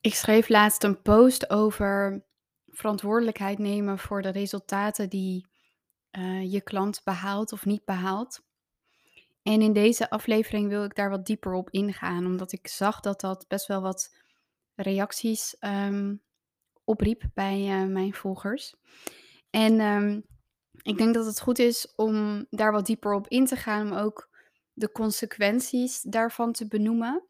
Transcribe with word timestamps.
Ik 0.00 0.14
schreef 0.14 0.48
laatst 0.48 0.82
een 0.82 1.02
post 1.02 1.50
over 1.50 2.24
verantwoordelijkheid 2.66 3.58
nemen 3.58 3.98
voor 3.98 4.22
de 4.22 4.28
resultaten 4.28 5.08
die 5.08 5.46
eh, 6.10 6.52
je 6.52 6.60
klant 6.60 7.00
behaalt 7.04 7.52
of 7.52 7.64
niet 7.64 7.84
behaalt. 7.84 8.46
En 9.42 9.62
in 9.62 9.72
deze 9.72 10.10
aflevering 10.10 10.68
wil 10.68 10.84
ik 10.84 10.94
daar 10.94 11.10
wat 11.10 11.26
dieper 11.26 11.52
op 11.52 11.70
ingaan, 11.70 12.26
omdat 12.26 12.52
ik 12.52 12.68
zag 12.68 13.00
dat 13.00 13.20
dat 13.20 13.44
best 13.48 13.66
wel 13.66 13.80
wat 13.80 14.16
reacties 14.74 15.56
ehm, 15.58 16.14
opriep 16.84 17.22
bij 17.34 17.68
eh, 17.68 17.84
mijn 17.84 18.14
volgers. 18.14 18.74
En 19.50 19.80
ehm, 19.80 20.20
ik 20.82 20.98
denk 20.98 21.14
dat 21.14 21.26
het 21.26 21.40
goed 21.40 21.58
is 21.58 21.92
om 21.96 22.46
daar 22.50 22.72
wat 22.72 22.86
dieper 22.86 23.12
op 23.12 23.28
in 23.28 23.46
te 23.46 23.56
gaan, 23.56 23.92
om 23.92 23.98
ook 23.98 24.28
de 24.72 24.92
consequenties 24.92 26.02
daarvan 26.02 26.52
te 26.52 26.68
benoemen. 26.68 27.26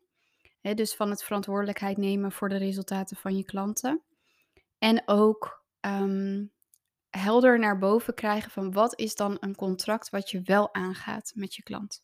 Dus 0.61 0.95
van 0.95 1.11
het 1.11 1.25
verantwoordelijkheid 1.25 1.97
nemen 1.97 2.33
voor 2.33 2.48
de 2.48 2.57
resultaten 2.57 3.16
van 3.16 3.37
je 3.37 3.45
klanten. 3.45 4.03
En 4.79 5.03
ook 5.07 5.65
ehm, 5.80 6.45
helder 7.11 7.59
naar 7.59 7.79
boven 7.79 8.15
krijgen 8.15 8.51
van 8.51 8.73
wat 8.73 8.99
is 8.99 9.15
dan 9.15 9.37
een 9.41 9.55
contract 9.55 10.11
wat 10.11 10.30
je 10.30 10.43
wel 10.43 10.75
aangaat 10.75 11.33
met 11.35 11.55
je 11.55 11.63
klant. 11.63 12.02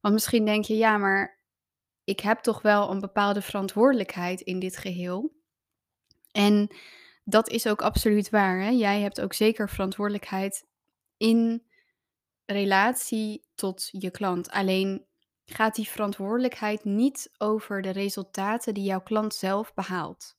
Want 0.00 0.14
misschien 0.14 0.44
denk 0.44 0.64
je, 0.64 0.76
ja, 0.76 0.98
maar 0.98 1.38
ik 2.04 2.20
heb 2.20 2.38
toch 2.38 2.62
wel 2.62 2.90
een 2.90 3.00
bepaalde 3.00 3.42
verantwoordelijkheid 3.42 4.40
in 4.40 4.58
dit 4.58 4.76
geheel. 4.76 5.32
En 6.32 6.76
dat 7.24 7.48
is 7.48 7.66
ook 7.66 7.82
absoluut 7.82 8.30
waar. 8.30 8.60
Hè? 8.60 8.68
Jij 8.68 9.00
hebt 9.00 9.20
ook 9.20 9.32
zeker 9.32 9.68
verantwoordelijkheid 9.68 10.66
in 11.16 11.66
relatie 12.44 13.44
tot 13.54 13.88
je 13.92 14.10
klant. 14.10 14.50
Alleen 14.50 15.06
gaat 15.50 15.74
die 15.74 15.88
verantwoordelijkheid 15.88 16.84
niet 16.84 17.30
over 17.38 17.82
de 17.82 17.90
resultaten 17.90 18.74
die 18.74 18.84
jouw 18.84 19.00
klant 19.00 19.34
zelf 19.34 19.74
behaalt. 19.74 20.38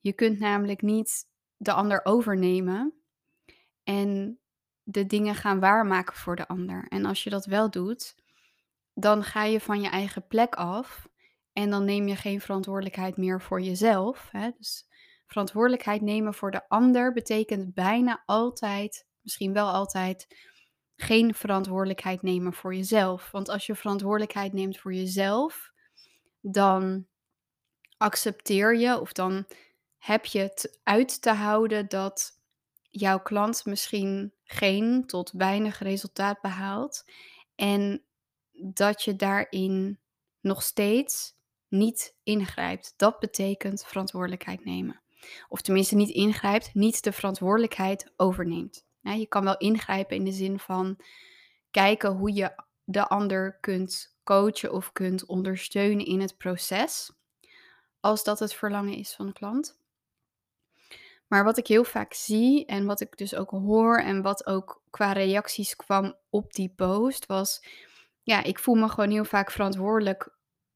Je 0.00 0.12
kunt 0.12 0.38
namelijk 0.38 0.82
niet 0.82 1.26
de 1.56 1.72
ander 1.72 2.04
overnemen 2.04 2.94
en 3.82 4.38
de 4.82 5.06
dingen 5.06 5.34
gaan 5.34 5.60
waarmaken 5.60 6.16
voor 6.16 6.36
de 6.36 6.48
ander. 6.48 6.86
En 6.88 7.04
als 7.04 7.24
je 7.24 7.30
dat 7.30 7.46
wel 7.46 7.70
doet, 7.70 8.14
dan 8.94 9.24
ga 9.24 9.44
je 9.44 9.60
van 9.60 9.80
je 9.80 9.88
eigen 9.88 10.26
plek 10.26 10.54
af 10.54 11.08
en 11.52 11.70
dan 11.70 11.84
neem 11.84 12.08
je 12.08 12.16
geen 12.16 12.40
verantwoordelijkheid 12.40 13.16
meer 13.16 13.40
voor 13.40 13.60
jezelf. 13.60 14.28
Hè? 14.30 14.50
Dus 14.58 14.86
verantwoordelijkheid 15.26 16.00
nemen 16.00 16.34
voor 16.34 16.50
de 16.50 16.68
ander 16.68 17.12
betekent 17.12 17.74
bijna 17.74 18.22
altijd, 18.26 19.06
misschien 19.20 19.52
wel 19.52 19.68
altijd, 19.68 20.26
geen 20.96 21.34
verantwoordelijkheid 21.34 22.22
nemen 22.22 22.52
voor 22.52 22.74
jezelf. 22.74 23.30
Want 23.30 23.48
als 23.48 23.66
je 23.66 23.74
verantwoordelijkheid 23.74 24.52
neemt 24.52 24.78
voor 24.78 24.94
jezelf, 24.94 25.72
dan 26.40 27.06
accepteer 27.96 28.76
je 28.76 29.00
of 29.00 29.12
dan 29.12 29.46
heb 29.98 30.24
je 30.24 30.38
het 30.38 30.80
uit 30.82 31.22
te 31.22 31.30
houden 31.30 31.88
dat 31.88 32.40
jouw 32.90 33.20
klant 33.20 33.64
misschien 33.64 34.32
geen 34.44 35.06
tot 35.06 35.30
weinig 35.32 35.78
resultaat 35.78 36.40
behaalt 36.40 37.04
en 37.54 38.04
dat 38.52 39.02
je 39.02 39.16
daarin 39.16 39.98
nog 40.40 40.62
steeds 40.62 41.34
niet 41.68 42.14
ingrijpt. 42.22 42.94
Dat 42.96 43.18
betekent 43.18 43.84
verantwoordelijkheid 43.84 44.64
nemen. 44.64 45.02
Of 45.48 45.60
tenminste 45.60 45.94
niet 45.94 46.10
ingrijpt, 46.10 46.74
niet 46.74 47.04
de 47.04 47.12
verantwoordelijkheid 47.12 48.12
overneemt. 48.16 48.83
Je 49.12 49.26
kan 49.26 49.44
wel 49.44 49.56
ingrijpen 49.56 50.16
in 50.16 50.24
de 50.24 50.32
zin 50.32 50.58
van 50.58 51.00
kijken 51.70 52.10
hoe 52.10 52.34
je 52.34 52.54
de 52.84 53.06
ander 53.08 53.58
kunt 53.60 54.16
coachen 54.24 54.72
of 54.72 54.92
kunt 54.92 55.26
ondersteunen 55.26 56.06
in 56.06 56.20
het 56.20 56.36
proces, 56.36 57.12
als 58.00 58.24
dat 58.24 58.38
het 58.38 58.54
verlangen 58.54 58.94
is 58.94 59.14
van 59.14 59.26
de 59.26 59.32
klant. 59.32 59.78
Maar 61.26 61.44
wat 61.44 61.58
ik 61.58 61.66
heel 61.66 61.84
vaak 61.84 62.12
zie 62.12 62.66
en 62.66 62.86
wat 62.86 63.00
ik 63.00 63.16
dus 63.16 63.34
ook 63.34 63.50
hoor 63.50 63.98
en 63.98 64.22
wat 64.22 64.46
ook 64.46 64.82
qua 64.90 65.12
reacties 65.12 65.76
kwam 65.76 66.14
op 66.30 66.52
die 66.52 66.72
post 66.76 67.26
was, 67.26 67.62
ja, 68.22 68.42
ik 68.42 68.58
voel 68.58 68.74
me 68.74 68.88
gewoon 68.88 69.10
heel 69.10 69.24
vaak 69.24 69.50
verantwoordelijk 69.50 70.34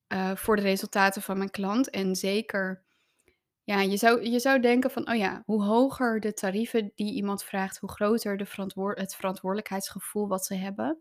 uh, 0.08 0.36
voor 0.36 0.56
de 0.56 0.62
resultaten 0.62 1.22
van 1.22 1.38
mijn 1.38 1.50
klant. 1.50 1.90
En 1.90 2.16
zeker, 2.16 2.82
ja, 3.68 3.80
je 3.80 3.96
zou, 3.96 4.24
je 4.24 4.38
zou 4.38 4.60
denken 4.60 4.90
van, 4.90 5.10
oh 5.10 5.16
ja, 5.16 5.42
hoe 5.46 5.62
hoger 5.62 6.20
de 6.20 6.32
tarieven 6.32 6.92
die 6.94 7.14
iemand 7.14 7.44
vraagt, 7.44 7.78
hoe 7.78 7.90
groter 7.90 8.36
de 8.36 8.46
verantwoord 8.46 8.98
het 8.98 9.14
verantwoordelijkheidsgevoel 9.14 10.28
wat 10.28 10.44
ze 10.46 10.54
hebben. 10.54 10.98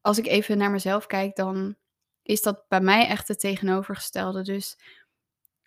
Als 0.00 0.18
ik 0.18 0.26
even 0.26 0.58
naar 0.58 0.70
mezelf 0.70 1.06
kijk, 1.06 1.36
dan 1.36 1.76
is 2.22 2.42
dat 2.42 2.68
bij 2.68 2.80
mij 2.80 3.06
echt 3.06 3.28
het 3.28 3.40
tegenovergestelde. 3.40 4.42
Dus 4.42 4.78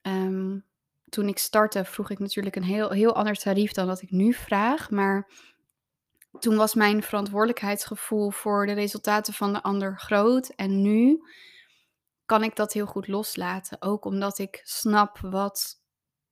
um, 0.02 0.66
toen 1.10 1.28
ik 1.28 1.38
startte, 1.38 1.86
vroeg 1.86 2.10
ik 2.10 2.20
natuurlijk 2.20 2.56
een 2.56 2.64
heel, 2.64 2.90
heel 2.90 3.16
ander 3.16 3.36
tarief 3.36 3.72
dan 3.72 3.88
dat 3.88 4.02
ik 4.02 4.12
nu 4.12 4.34
vraag. 4.34 4.90
Maar 4.90 5.30
toen 6.40 6.56
was 6.56 6.74
mijn 6.74 7.04
verantwoordelijkheidsgevoel 7.04 8.32
voor 8.32 8.66
de 8.66 8.74
resultaten 8.74 9.34
van 9.34 9.54
de 9.54 9.64
ander 9.64 9.98
groot. 9.98 10.48
En 10.48 10.82
nu 10.82 11.22
kan 12.30 12.44
ik 12.44 12.56
dat 12.56 12.74
heel 12.74 12.86
goed 12.86 13.08
loslaten. 13.08 13.82
Ook 13.82 14.06
omdat 14.06 14.38
ik 14.38 14.62
snap 14.64 15.18
wat 15.20 15.82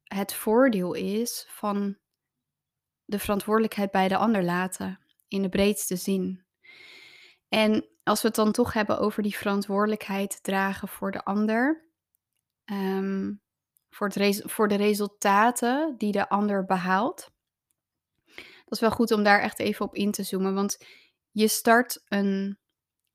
het 0.04 0.34
voordeel 0.34 0.94
is 0.94 1.46
van 1.50 1.98
de 3.06 3.20
verantwoordelijkheid 3.20 3.92
bij 3.92 4.08
de 4.08 4.18
ander 4.18 4.44
laten. 4.44 5.00
In 5.28 5.42
de 5.42 5.50
breedste 5.50 5.96
zin. 5.96 6.46
En 7.50 7.88
als 8.04 8.22
we 8.22 8.28
het 8.28 8.36
dan 8.36 8.52
toch 8.52 8.74
hebben 8.74 9.00
over 9.00 9.24
die 9.24 9.36
verantwoordelijkheid 9.36 10.44
dragen 10.44 10.88
voor 10.88 11.12
de 11.12 11.24
ander. 11.24 11.86
Um, 12.66 13.42
voor, 13.90 14.08
het 14.08 14.42
voor 14.46 14.68
de 14.68 14.76
resultaten 14.76 15.96
die 15.98 16.12
de 16.12 16.30
ander 16.30 16.66
behaalt. 16.66 17.32
Dat 18.36 18.74
is 18.74 18.80
wel 18.80 18.92
goed 18.92 19.12
om 19.12 19.24
daar 19.24 19.42
echt 19.42 19.60
even 19.60 19.86
op 19.86 19.96
in 19.96 20.12
te 20.12 20.24
zoomen. 20.24 20.54
Want 20.54 20.86
je 21.32 21.48
start 21.48 22.04
een 22.08 22.60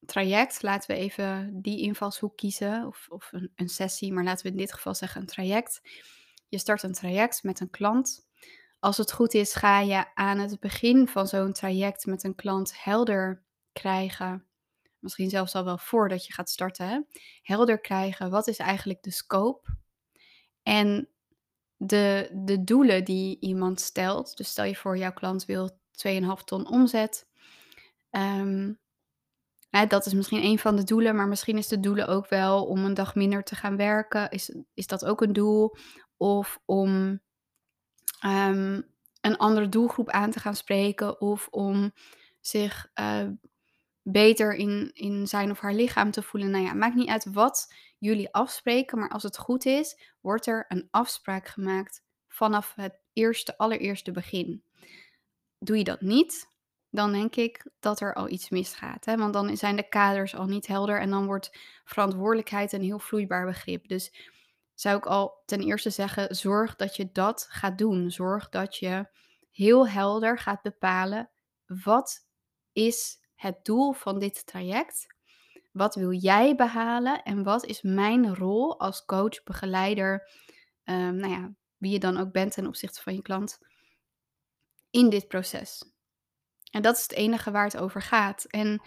traject. 0.07 0.63
Laten 0.63 0.95
we 0.95 1.03
even 1.03 1.63
die 1.63 1.81
invalshoek 1.81 2.37
kiezen. 2.37 2.87
Of, 2.87 3.07
of 3.09 3.29
een, 3.33 3.53
een 3.55 3.69
sessie, 3.69 4.13
maar 4.13 4.25
laten 4.25 4.45
we 4.47 4.53
in 4.53 4.59
dit 4.59 4.73
geval 4.73 4.95
zeggen 4.95 5.21
een 5.21 5.27
traject. 5.27 5.81
Je 6.49 6.59
start 6.59 6.83
een 6.83 6.93
traject 6.93 7.43
met 7.43 7.61
een 7.61 7.71
klant. 7.71 8.27
Als 8.79 8.97
het 8.97 9.13
goed 9.13 9.35
is, 9.35 9.55
ga 9.55 9.81
je 9.81 10.15
aan 10.15 10.39
het 10.39 10.61
begin 10.61 11.09
van 11.09 11.29
zo'n 11.29 11.53
traject 11.53 12.07
met 12.07 12.25
een 12.25 12.35
klant 12.35 12.83
helder 12.83 13.43
krijgen. 13.73 14.47
Misschien 14.99 15.31
zelfs 15.31 15.55
al 15.55 15.65
wel 15.65 15.79
voordat 15.79 16.27
je 16.27 16.33
gaat 16.33 16.51
starten. 16.51 16.89
Hè? 16.89 17.01
Helder 17.43 17.81
krijgen, 17.81 18.31
wat 18.31 18.47
is 18.47 18.59
eigenlijk 18.59 19.03
de 19.03 19.11
scope 19.11 19.77
en 20.63 21.09
de, 21.77 22.31
de 22.33 22.65
doelen 22.65 23.05
die 23.05 23.41
iemand 23.41 23.81
stelt, 23.81 24.37
dus 24.37 24.49
stel 24.49 24.65
je 24.65 24.77
voor 24.77 24.99
jouw 24.99 25.13
klant 25.13 25.45
wil 25.45 25.71
2,5 26.07 26.45
ton 26.45 26.69
omzet. 26.69 27.29
Um, 28.11 28.79
dat 29.89 30.07
is 30.07 30.15
misschien 30.15 30.45
een 30.45 30.59
van 30.59 30.77
de 30.77 30.85
doelen, 30.85 31.17
maar 31.17 31.29
misschien 31.29 31.59
is 31.59 31.69
de 31.69 31.81
doelen 31.81 32.09
ook 32.09 32.29
wel 32.29 32.65
om 32.65 32.85
een 32.85 32.95
dag 32.95 33.15
minder 33.15 33.45
te 33.45 33.55
gaan 33.55 33.77
werken. 33.77 34.31
Is, 34.31 34.55
is 34.75 34.87
dat 34.87 35.05
ook 35.05 35.21
een 35.21 35.33
doel? 35.33 35.77
Of 36.17 36.61
om 36.65 37.21
um, 38.25 38.91
een 39.21 39.37
andere 39.37 39.69
doelgroep 39.69 40.11
aan 40.11 40.31
te 40.31 40.41
gaan 40.41 40.57
spreken, 40.57 41.21
of 41.21 41.49
om 41.51 41.93
zich 42.41 42.91
uh, 43.01 43.29
beter 44.03 44.55
in, 44.55 44.91
in 44.95 45.27
zijn 45.27 45.51
of 45.51 45.61
haar 45.61 45.75
lichaam 45.75 46.11
te 46.11 46.23
voelen. 46.23 46.51
Nou 46.51 46.65
ja, 46.65 46.75
maakt 46.75 46.95
niet 46.95 47.09
uit 47.09 47.33
wat 47.33 47.75
jullie 47.99 48.35
afspreken, 48.35 48.99
maar 48.99 49.09
als 49.11 49.23
het 49.23 49.39
goed 49.39 49.67
is, 49.67 50.15
wordt 50.21 50.47
er 50.47 50.65
een 50.69 50.89
afspraak 50.91 51.49
gemaakt 51.49 52.03
vanaf 52.29 52.73
het 52.75 53.01
eerste, 53.13 53.59
allereerste 53.59 54.13
begin. 54.13 54.65
Doe 55.59 55.79
je 55.79 55.85
dat 55.85 56.01
niet, 56.01 56.52
dan 56.93 57.13
denk 57.13 57.37
ik 57.37 57.67
dat 57.81 58.01
er 58.01 58.15
al 58.15 58.29
iets 58.29 58.49
misgaat. 58.49 59.05
Hè? 59.05 59.17
Want 59.17 59.33
dan 59.33 59.57
zijn 59.57 59.77
de 59.77 59.89
kaders 59.89 60.35
al 60.35 60.47
niet 60.47 60.67
helder 60.67 61.01
en 61.01 61.11
dan 61.11 61.27
wordt 61.27 61.59
verantwoordelijkheid 61.85 62.73
een 62.73 62.83
heel 62.83 62.99
vloeibaar 62.99 63.47
begrip. 63.47 63.89
Dus 63.89 64.13
zou 64.75 64.97
ik 64.97 65.07
al 65.07 65.43
ten 65.47 65.61
eerste 65.61 65.91
zeggen, 65.91 66.35
zorg 66.35 66.77
dat 66.77 66.97
je 66.97 67.13
dat 67.13 67.47
gaat 67.51 67.79
doen. 67.79 68.11
Zorg 68.11 68.49
dat 68.49 68.77
je 68.77 69.07
heel 69.51 69.89
helder 69.89 70.39
gaat 70.39 70.63
bepalen 70.63 71.31
wat 71.81 72.27
is 72.73 73.19
het 73.35 73.65
doel 73.65 73.93
van 73.93 74.19
dit 74.19 74.47
traject? 74.47 75.07
Wat 75.73 75.95
wil 75.95 76.13
jij 76.13 76.55
behalen 76.55 77.23
en 77.23 77.43
wat 77.43 77.65
is 77.65 77.83
mijn 77.83 78.35
rol 78.35 78.81
als 78.81 79.05
coach, 79.05 79.43
begeleider, 79.43 80.29
um, 80.85 81.17
nou 81.17 81.33
ja, 81.33 81.53
wie 81.77 81.93
je 81.93 81.99
dan 81.99 82.17
ook 82.17 82.33
bent 82.33 82.53
ten 82.53 82.67
opzichte 82.67 83.03
van 83.03 83.15
je 83.15 83.23
klant 83.23 83.59
in 84.91 85.11
dit 85.11 85.29
proces? 85.29 85.92
En 86.73 86.83
dat 86.83 86.97
is 86.97 87.03
het 87.03 87.13
enige 87.13 87.51
waar 87.51 87.65
het 87.65 87.77
over 87.77 88.03
gaat. 88.03 88.45
En 88.45 88.83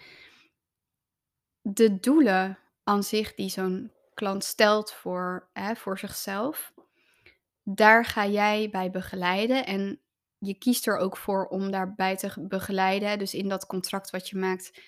de 1.60 2.00
doelen 2.00 2.58
aan 2.84 3.02
zich 3.02 3.34
die 3.34 3.48
zo'n 3.48 3.92
klant 4.14 4.44
stelt 4.44 4.92
voor, 4.92 5.50
hè, 5.52 5.76
voor 5.76 5.98
zichzelf, 5.98 6.72
daar 7.62 8.04
ga 8.04 8.26
jij 8.26 8.70
bij 8.70 8.90
begeleiden. 8.90 9.66
En 9.66 10.00
je 10.38 10.54
kiest 10.54 10.86
er 10.86 10.96
ook 10.96 11.16
voor 11.16 11.46
om 11.46 11.70
daarbij 11.70 12.16
te 12.16 12.46
begeleiden. 12.48 13.18
Dus 13.18 13.34
in 13.34 13.48
dat 13.48 13.66
contract 13.66 14.10
wat 14.10 14.28
je 14.28 14.36
maakt, 14.36 14.80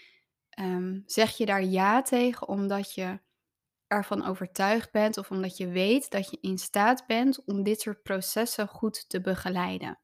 um, 0.61 1.03
zeg 1.07 1.37
je 1.37 1.47
daar 1.47 1.65
ja 1.65 2.03
tegen, 2.03 2.49
omdat 2.49 2.95
je 2.95 3.21
ervan 3.87 4.27
overtuigd 4.27 4.93
bent 4.93 5.17
of 5.17 5.31
omdat 5.31 5.57
je 5.57 5.69
weet 5.69 6.11
dat 6.11 6.31
je 6.31 6.39
in 6.41 6.59
staat 6.59 7.07
bent 7.07 7.45
om 7.45 7.63
dit 7.63 7.81
soort 7.81 8.03
processen 8.03 8.69
goed 8.69 9.09
te 9.09 9.21
begeleiden. 9.21 9.99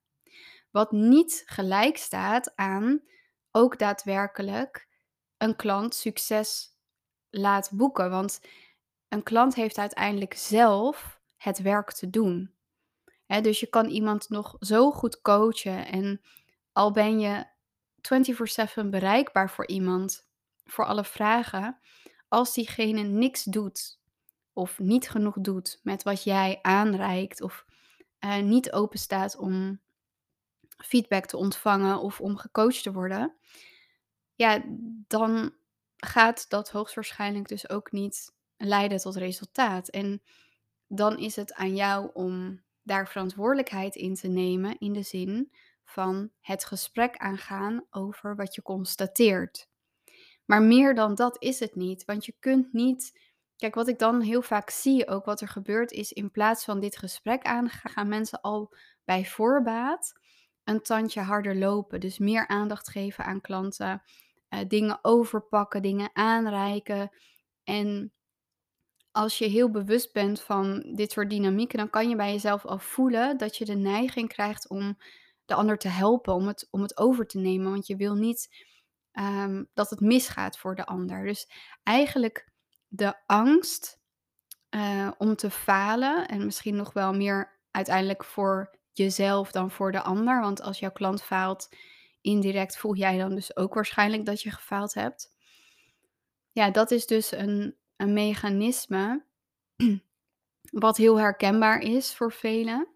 Wat 0.74 0.92
niet 0.92 1.42
gelijk 1.46 1.96
staat 1.96 2.56
aan 2.56 3.02
ook 3.50 3.78
daadwerkelijk 3.78 4.88
een 5.36 5.56
klant 5.56 5.94
succes 5.94 6.76
laat 7.30 7.70
boeken. 7.72 8.10
Want 8.10 8.40
een 9.08 9.22
klant 9.22 9.54
heeft 9.54 9.78
uiteindelijk 9.78 10.34
zelf 10.34 11.20
het 11.36 11.58
werk 11.58 11.92
te 11.92 12.10
doen. 12.10 12.54
dus 13.26 13.60
je 13.60 13.66
kan 13.66 13.86
iemand 13.86 14.28
nog 14.28 14.56
zo 14.60 14.90
goed 14.90 15.20
coachen 15.20 15.86
en 15.86 16.20
al 16.72 16.92
ben 16.92 17.20
je 17.20 17.46
24/7 18.00 18.90
bereikbaar 18.90 19.50
voor 19.50 19.66
iemand, 19.66 20.28
voor 20.64 20.84
alle 20.84 21.04
vragen, 21.04 21.78
als 22.28 22.54
diegene 22.54 23.02
niks 23.02 23.44
doet 23.44 24.00
of 24.52 24.78
niet 24.78 25.10
genoeg 25.10 25.36
doet 25.40 25.80
met 25.82 26.02
wat 26.02 26.22
jij 26.22 26.58
aanreikt 26.62 27.40
of 27.40 27.64
uh, 28.20 28.38
niet 28.38 28.72
open 28.72 28.98
staat 28.98 29.36
om 29.36 29.82
feedback 30.84 31.26
te 31.26 31.36
ontvangen 31.36 32.00
of 32.00 32.20
om 32.20 32.36
gecoacht 32.36 32.82
te 32.82 32.92
worden, 32.92 33.34
ja, 34.34 34.62
dan 35.06 35.54
gaat 35.96 36.50
dat 36.50 36.70
hoogstwaarschijnlijk 36.70 37.48
dus 37.48 37.68
ook 37.68 37.92
niet 37.92 38.34
leiden 38.56 38.98
tot 38.98 39.16
resultaat. 39.16 39.88
En 39.88 40.22
dan 40.86 41.18
is 41.18 41.36
het 41.36 41.54
aan 41.54 41.76
jou 41.76 42.10
om 42.12 42.62
daar 42.82 43.08
verantwoordelijkheid 43.08 43.94
in 43.94 44.14
te 44.14 44.28
nemen 44.28 44.78
in 44.78 44.92
de 44.92 45.02
zin 45.02 45.52
van 45.84 46.30
het 46.40 46.64
gesprek 46.64 47.16
aangaan 47.16 47.86
over 47.90 48.36
wat 48.36 48.54
je 48.54 48.62
constateert. 48.62 49.68
Maar 50.44 50.62
meer 50.62 50.94
dan 50.94 51.14
dat 51.14 51.36
is 51.42 51.60
het 51.60 51.74
niet, 51.74 52.04
want 52.04 52.24
je 52.24 52.34
kunt 52.38 52.72
niet. 52.72 53.20
Kijk, 53.56 53.74
wat 53.74 53.88
ik 53.88 53.98
dan 53.98 54.20
heel 54.20 54.42
vaak 54.42 54.70
zie, 54.70 55.08
ook 55.08 55.24
wat 55.24 55.40
er 55.40 55.48
gebeurt, 55.48 55.90
is 55.90 56.12
in 56.12 56.30
plaats 56.30 56.64
van 56.64 56.80
dit 56.80 56.96
gesprek 56.96 57.42
aangaan, 57.42 57.90
gaan 57.90 58.08
mensen 58.08 58.40
al 58.40 58.74
bij 59.04 59.26
voorbaat 59.26 60.12
een 60.64 60.82
tandje 60.82 61.20
harder 61.20 61.56
lopen. 61.56 62.00
Dus 62.00 62.18
meer 62.18 62.48
aandacht 62.48 62.88
geven 62.88 63.24
aan 63.24 63.40
klanten, 63.40 64.02
uh, 64.50 64.60
dingen 64.68 64.98
overpakken, 65.02 65.82
dingen 65.82 66.10
aanreiken. 66.12 67.10
En 67.64 68.12
als 69.10 69.38
je 69.38 69.46
heel 69.46 69.70
bewust 69.70 70.12
bent 70.12 70.40
van 70.40 70.92
dit 70.94 71.12
soort 71.12 71.30
dynamieken, 71.30 71.78
dan 71.78 71.90
kan 71.90 72.08
je 72.08 72.16
bij 72.16 72.32
jezelf 72.32 72.64
al 72.64 72.78
voelen 72.78 73.36
dat 73.36 73.56
je 73.56 73.64
de 73.64 73.74
neiging 73.74 74.28
krijgt 74.28 74.68
om 74.68 74.98
de 75.44 75.54
ander 75.54 75.78
te 75.78 75.88
helpen, 75.88 76.34
om 76.34 76.46
het, 76.46 76.68
om 76.70 76.82
het 76.82 76.96
over 76.96 77.26
te 77.26 77.38
nemen. 77.38 77.70
Want 77.70 77.86
je 77.86 77.96
wil 77.96 78.14
niet 78.14 78.48
um, 79.12 79.68
dat 79.74 79.90
het 79.90 80.00
misgaat 80.00 80.58
voor 80.58 80.74
de 80.74 80.86
ander. 80.86 81.24
Dus 81.24 81.48
eigenlijk 81.82 82.48
de 82.88 83.14
angst 83.26 84.00
uh, 84.70 85.10
om 85.18 85.36
te 85.36 85.50
falen 85.50 86.28
en 86.28 86.44
misschien 86.44 86.76
nog 86.76 86.92
wel 86.92 87.12
meer 87.12 87.60
uiteindelijk 87.70 88.24
voor 88.24 88.78
jezelf 88.96 89.50
dan 89.50 89.70
voor 89.70 89.92
de 89.92 90.02
ander. 90.02 90.40
Want 90.40 90.62
als 90.62 90.78
jouw 90.78 90.92
klant 90.92 91.22
faalt, 91.22 91.68
indirect 92.20 92.76
voel 92.76 92.94
jij 92.94 93.18
dan 93.18 93.34
dus 93.34 93.56
ook 93.56 93.74
waarschijnlijk 93.74 94.24
dat 94.24 94.42
je 94.42 94.50
gefaald 94.50 94.94
hebt. 94.94 95.36
Ja, 96.52 96.70
dat 96.70 96.90
is 96.90 97.06
dus 97.06 97.32
een, 97.32 97.76
een 97.96 98.12
mechanisme 98.12 99.24
wat 100.70 100.96
heel 100.96 101.18
herkenbaar 101.18 101.80
is 101.80 102.14
voor 102.14 102.32
velen, 102.32 102.88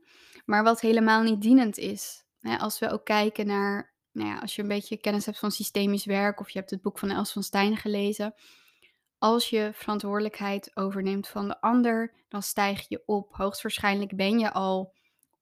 maar 0.45 0.63
wat 0.63 0.81
helemaal 0.81 1.23
niet 1.23 1.41
dienend 1.41 1.79
is. 1.79 2.25
als 2.59 2.79
we 2.79 2.91
ook 2.91 3.05
kijken 3.05 3.47
naar, 3.47 3.93
nou 4.13 4.29
ja, 4.29 4.39
als 4.39 4.57
je 4.57 4.63
een 4.63 4.69
beetje 4.69 4.97
kennis 4.97 5.27
hebt 5.27 5.39
van 5.39 5.51
systemisch 5.51 6.05
werk 6.05 6.41
of 6.41 6.51
je 6.51 6.59
hebt 6.59 6.71
het 6.71 6.83
boek 6.83 6.99
van 6.99 7.11
Els 7.11 7.33
van 7.33 7.43
Stijn 7.43 7.77
gelezen, 7.77 8.35
als 9.19 9.51
je 9.51 9.71
verantwoordelijkheid 9.75 10.71
overneemt 10.75 11.29
van 11.29 11.49
de 11.49 11.61
ander, 11.61 12.13
dan 12.29 12.43
stijg 12.43 12.89
je 12.89 13.03
op. 13.07 13.35
Hoogstwaarschijnlijk 13.35 14.17
ben 14.17 14.39
je 14.39 14.53
al 14.53 14.95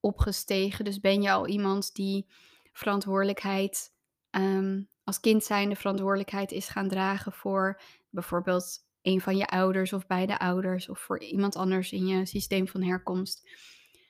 opgestegen, 0.06 0.84
dus 0.84 1.00
ben 1.00 1.22
je 1.22 1.30
al 1.30 1.46
iemand 1.46 1.94
die 1.94 2.26
verantwoordelijkheid 2.72 3.92
ehm, 4.30 4.82
als 5.04 5.20
kind 5.20 5.44
zijn 5.44 5.68
de 5.68 5.76
verantwoordelijkheid 5.76 6.52
is 6.52 6.68
gaan 6.68 6.88
dragen 6.88 7.32
voor 7.32 7.80
bijvoorbeeld 8.10 8.84
een 9.02 9.20
van 9.20 9.36
je 9.36 9.46
ouders 9.46 9.92
of 9.92 10.06
beide 10.06 10.38
ouders 10.38 10.88
of 10.88 10.98
voor 10.98 11.20
iemand 11.20 11.56
anders 11.56 11.92
in 11.92 12.06
je 12.06 12.26
systeem 12.26 12.68
van 12.68 12.82
herkomst. 12.82 13.48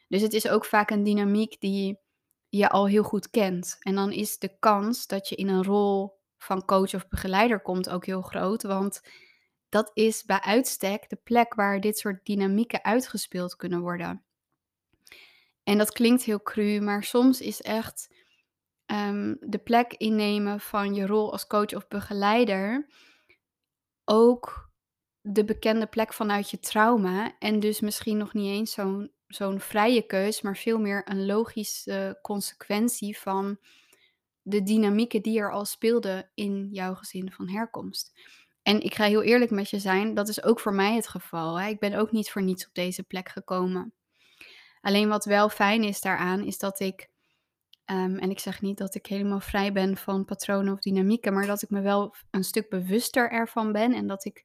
Dus 0.09 0.23
het 0.23 0.33
is 0.33 0.49
ook 0.49 0.65
vaak 0.65 0.91
een 0.91 1.05
dynamiek 1.05 1.61
die 1.61 1.99
je 2.49 2.69
al 2.69 2.87
heel 2.87 3.03
goed 3.03 3.31
kent. 3.31 3.77
En 3.81 3.95
dan 3.95 4.13
is 4.13 4.39
de 4.39 4.59
kans 4.59 5.07
dat 5.07 5.29
je 5.29 5.37
in 5.37 5.49
een 5.49 5.65
rol 5.65 6.21
van 6.39 6.65
coach 6.65 6.95
of 6.95 7.09
begeleider 7.09 7.61
komt 7.61 7.89
ook 7.89 8.07
heel 8.07 8.23
groot, 8.23 8.63
want 8.63 9.01
dat 9.69 9.91
is 9.95 10.25
bij 10.25 10.41
uitstek 10.41 11.09
de 11.09 11.17
plek 11.17 11.55
waar 11.55 11.81
dit 11.81 11.99
soort 11.99 12.25
dynamieken 12.25 12.85
uitgespeeld 12.85 13.57
kunnen 13.57 13.81
worden. 13.81 14.25
En 15.67 15.79
dat 15.79 15.93
klinkt 15.93 16.23
heel 16.23 16.43
cru, 16.43 16.81
maar 16.81 17.05
soms 17.05 17.41
is 17.41 17.63
echt 17.63 18.09
Ehm, 18.87 19.35
de 19.41 19.59
plek 19.59 19.95
innemen 19.95 20.61
van 20.61 20.95
je 20.95 21.07
rol 21.07 21.33
als 21.33 21.47
coach 21.47 21.75
of 21.75 21.89
begeleider 21.89 22.87
ook 24.05 24.71
de 25.21 25.45
bekende 25.45 25.87
plek 25.87 26.13
vanuit 26.13 26.51
je 26.51 26.59
trauma. 26.59 27.37
En 27.39 27.61
dus 27.61 27.81
misschien 27.81 28.17
nog 28.17 28.35
niet 28.35 28.51
eens 28.51 28.73
zo'n 28.73 29.11
zo'n 29.27 29.61
vrije 29.61 30.07
keus, 30.07 30.41
maar 30.41 30.57
veel 30.57 30.79
meer 30.79 31.03
een 31.05 31.27
logische 31.27 32.19
consequentie 32.23 33.19
van 33.19 33.59
de 34.43 34.63
dynamieken 34.63 35.23
die 35.23 35.39
er 35.39 35.53
al 35.53 35.65
speelden 35.65 36.31
in 36.35 36.69
jouw 36.71 36.95
gezin 36.95 37.33
van 37.33 37.49
herkomst. 37.49 38.13
En 38.63 38.81
ik 38.81 38.95
ga 38.95 39.05
heel 39.05 39.23
eerlijk 39.23 39.51
met 39.51 39.71
je 39.71 39.79
zijn, 39.79 40.15
dat 40.15 40.29
is 40.29 40.43
ook 40.43 40.61
voor 40.61 40.75
mij 40.75 40.95
het 40.95 41.09
geval. 41.09 41.61
Hè? 41.61 41.69
Ik 41.69 41.79
ben 41.79 41.95
ook 41.95 42.13
niet 42.13 42.31
voor 42.31 42.43
niets 42.43 42.67
op 42.67 42.75
deze 42.75 43.03
plek 43.03 43.29
gekomen. 43.29 43.95
Alleen 44.87 45.09
wat 45.09 45.25
wel 45.25 45.49
fijn 45.49 45.85
is 45.85 46.01
daaraan, 46.01 46.45
is 46.45 46.59
dat 46.59 46.81
ik 46.81 47.09
Ehm, 47.87 48.17
en 48.17 48.31
ik 48.31 48.39
zeg 48.39 48.63
niet 48.63 48.79
dat 48.79 48.95
ik 48.95 49.07
helemaal 49.07 49.41
vrij 49.41 49.73
ben 49.73 49.97
van 49.97 50.25
patronen 50.25 50.73
of 50.73 50.81
dynamieken, 50.81 51.33
maar 51.33 51.47
dat 51.47 51.63
ik 51.63 51.71
me 51.71 51.81
wel 51.81 52.15
een 52.31 52.45
stuk 52.45 52.69
bewuster 52.69 53.31
ervan 53.31 53.73
ben 53.73 53.93
en 53.93 54.07
dat 54.07 54.25
ik 54.25 54.45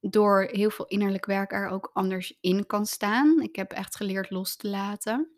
door 0.00 0.48
heel 0.50 0.70
veel 0.70 0.86
innerlijk 0.86 1.26
werk 1.26 1.52
er 1.52 1.68
ook 1.68 1.90
anders 1.92 2.38
in 2.40 2.66
kan 2.66 2.86
staan. 2.86 3.40
Ik 3.42 3.56
heb 3.56 3.72
echt 3.72 3.96
geleerd 3.96 4.30
los 4.30 4.56
te 4.56 4.68
laten. 4.68 5.30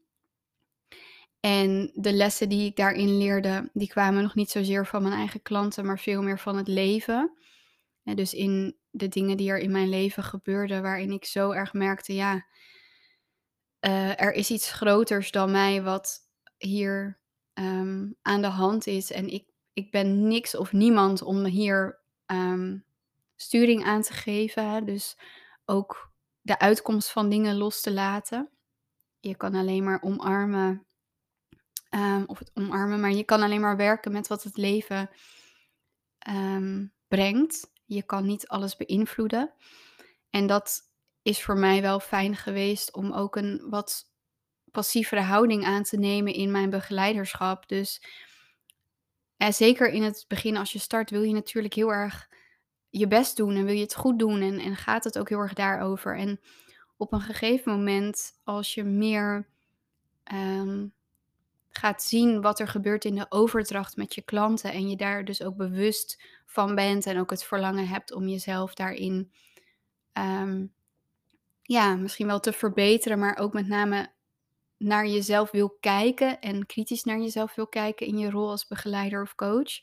En 1.41 1.91
de 1.95 2.13
lessen 2.13 2.49
die 2.49 2.67
ik 2.67 2.77
daarin 2.77 3.19
leerde, 3.19 3.71
die 3.73 3.89
kwamen 3.89 4.23
nog 4.23 4.35
niet 4.35 4.51
zozeer 4.51 4.87
van 4.87 5.03
mijn 5.03 5.15
eigen 5.15 5.43
klanten, 5.43 5.87
maar 5.87 5.99
veel 5.99 6.23
meer 6.23 6.39
van 6.39 6.57
het 6.57 6.69
leven. 6.69 7.33
En 8.05 8.17
dus 8.17 8.35
in 8.35 8.77
de 8.91 9.09
dingen 9.09 9.37
die 9.37 9.51
er 9.51 9.59
in 9.59 9.71
mijn 9.71 9.89
leven 9.89 10.23
gebeurden, 10.23 10.83
waarin 10.83 11.13
ik 11.13 11.25
zo 11.25 11.51
erg 11.51 11.73
merkte, 11.73 12.15
ja, 12.15 12.47
uh, 13.87 14.21
er 14.21 14.33
is 14.33 14.51
iets 14.51 14.73
groters 14.73 15.31
dan 15.31 15.51
mij 15.51 15.83
wat 15.83 16.21
hier 16.59 17.21
ehm, 17.53 18.11
aan 18.23 18.43
de 18.43 18.49
hand 18.49 18.87
is. 18.87 19.11
En 19.11 19.29
ik, 19.29 19.49
ik 19.73 19.91
ben 19.91 20.29
niks 20.29 20.57
of 20.57 20.73
niemand 20.73 21.23
om 21.23 21.45
hier 21.45 22.01
ehm, 22.27 22.79
sturing 23.37 23.85
aan 23.85 24.03
te 24.03 24.13
geven. 24.13 24.85
Dus 24.85 25.19
ook 25.65 26.13
de 26.41 26.59
uitkomst 26.59 27.11
van 27.11 27.29
dingen 27.29 27.57
los 27.57 27.81
te 27.81 27.93
laten. 27.93 28.51
Je 29.21 29.37
kan 29.37 29.55
alleen 29.55 29.85
maar 29.85 30.03
omarmen. 30.03 30.87
Um, 31.91 32.25
of 32.27 32.39
het 32.39 32.51
omarmen, 32.55 33.01
maar 33.01 33.13
je 33.13 33.25
kan 33.25 33.43
alleen 33.43 33.61
maar 33.61 33.77
werken 33.77 34.13
met 34.13 34.27
wat 34.27 34.43
het 34.43 34.57
leven 34.57 35.11
brengt. 37.09 37.71
Je 37.85 38.03
kan 38.03 38.27
niet 38.27 38.49
alles 38.49 38.77
beïnvloeden. 38.77 39.53
En 40.31 40.47
dat 40.47 40.92
is 41.23 41.43
voor 41.43 41.59
mij 41.59 41.83
wel 41.83 42.01
fijn 42.01 42.37
geweest 42.37 42.93
om 42.95 43.13
ook 43.13 43.37
een 43.37 43.63
wat 43.71 44.11
passievere 44.71 45.21
houding 45.21 45.65
aan 45.65 45.83
te 45.83 45.97
nemen 45.97 46.35
in 46.35 46.51
mijn 46.51 46.71
begeleiderschap. 46.71 47.69
Dus 47.69 48.03
en 49.37 49.55
zeker 49.55 49.89
in 49.89 50.03
het 50.03 50.25
begin 50.29 50.57
als 50.57 50.73
je 50.73 50.79
start 50.79 51.11
wil 51.11 51.23
je 51.23 51.33
natuurlijk 51.33 51.75
heel 51.75 51.93
erg 51.93 52.31
je 52.89 53.07
best 53.07 53.37
doen 53.37 53.57
en 53.57 53.65
wil 53.65 53.75
je 53.75 53.81
het 53.81 53.95
goed 53.95 54.19
doen 54.19 54.41
en, 54.41 54.59
en 54.59 54.77
gaat 54.77 55.05
het 55.05 55.19
ook 55.19 55.29
heel 55.29 55.39
erg 55.39 55.55
daarover. 55.55 56.17
En 56.19 56.41
op 56.97 57.13
een 57.13 57.21
gegeven 57.21 57.73
moment 57.73 58.33
als 58.45 58.75
je 58.75 58.85
meer 58.85 59.49
ehm, 60.25 60.87
gaat 61.71 62.03
zien 62.03 62.41
wat 62.41 62.61
er 62.61 62.69
gebeurt 62.69 63.05
in 63.05 63.15
de 63.15 63.27
overdracht 63.29 63.97
met 63.97 64.15
je 64.15 64.23
klanten 64.23 64.73
en 64.73 64.89
je 64.89 64.97
daar 64.97 65.25
dus 65.25 65.43
ook 65.43 65.57
bewust 65.57 66.23
van 66.47 66.75
bent 66.75 67.07
en 67.07 67.19
ook 67.19 67.31
het 67.31 67.45
verlangen 67.45 67.89
hebt 67.89 68.13
om 68.13 68.29
jezelf 68.29 68.75
daarin 68.75 69.33
ehm, 70.13 70.67
ja, 71.73 71.97
misschien 71.97 72.27
wel 72.27 72.41
te 72.41 72.53
verbeteren, 72.53 73.19
maar 73.19 73.39
ook 73.39 73.53
met 73.53 73.69
name 73.69 74.11
naar 74.79 75.07
jezelf 75.07 75.51
wil 75.51 75.77
kijken 75.81 76.41
en 76.41 76.67
kritisch 76.67 77.05
naar 77.05 77.19
jezelf 77.19 77.55
wil 77.55 77.67
kijken 77.67 78.07
in 78.07 78.19
je 78.19 78.31
rol 78.31 78.51
als 78.51 78.67
begeleider 78.67 79.23
of 79.23 79.35
coach, 79.35 79.81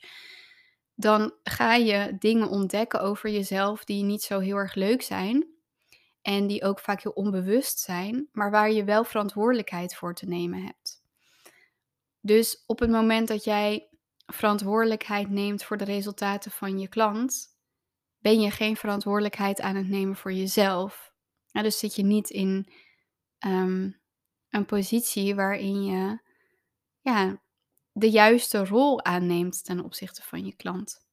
dan 0.94 1.32
ga 1.42 1.74
je 1.74 2.16
dingen 2.18 2.48
ontdekken 2.48 3.00
over 3.00 3.30
jezelf 3.30 3.84
die 3.84 4.02
niet 4.02 4.22
zo 4.22 4.38
heel 4.38 4.56
erg 4.56 4.74
leuk 4.74 5.02
zijn 5.02 5.46
en 6.22 6.46
die 6.46 6.64
ook 6.64 6.80
vaak 6.80 7.02
heel 7.02 7.12
onbewust 7.12 7.78
zijn, 7.78 8.28
maar 8.32 8.50
waar 8.50 8.70
je 8.70 8.84
wel 8.84 9.04
verantwoordelijkheid 9.04 9.94
voor 9.94 10.14
te 10.14 10.26
nemen 10.26 10.62
hebt. 10.62 11.02
Dus 12.20 12.64
op 12.66 12.78
het 12.78 12.90
moment 12.90 13.28
dat 13.28 13.44
jij 13.44 13.88
verantwoordelijkheid 14.26 15.30
neemt 15.30 15.64
voor 15.64 15.76
de 15.76 15.84
resultaten 15.84 16.50
van 16.50 16.78
je 16.78 16.88
klant, 16.88 17.46
ben 18.18 18.40
je 18.40 18.50
geen 18.50 18.76
verantwoordelijkheid 18.76 19.60
aan 19.60 19.76
het 19.76 19.88
nemen 19.88 20.16
voor 20.16 20.32
jezelf. 20.32 21.09
Dus 21.52 21.78
zit 21.78 21.94
je 21.94 22.02
niet 22.02 22.30
in 22.30 22.72
ehm, 23.38 23.90
een 24.50 24.66
positie 24.66 25.34
waarin 25.34 25.84
je 25.84 26.18
ja, 27.00 27.40
de 27.92 28.10
juiste 28.10 28.64
rol 28.64 29.04
aanneemt 29.04 29.64
ten 29.64 29.84
opzichte 29.84 30.22
van 30.22 30.44
je 30.44 30.54
klant. 30.56 31.08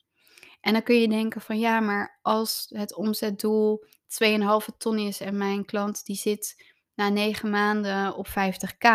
En 0.62 0.74
dan 0.74 0.84
kun 0.84 0.96
je 0.96 1.08
denken 1.08 1.41
van 1.41 1.60
ja, 1.60 1.79
maar 1.79 2.20
als 2.22 2.65
het 2.70 2.96
omzetdoel 2.96 3.86
2,5 4.08 4.77
ton 4.77 4.98
is 4.98 5.20
en 5.20 5.38
mijn 5.38 5.65
klant 5.65 6.06
die 6.06 6.15
zit 6.15 6.63
na 6.94 7.10
9 7.10 7.50
maanden 7.50 8.15
op 8.15 8.27
50k, 8.27 8.88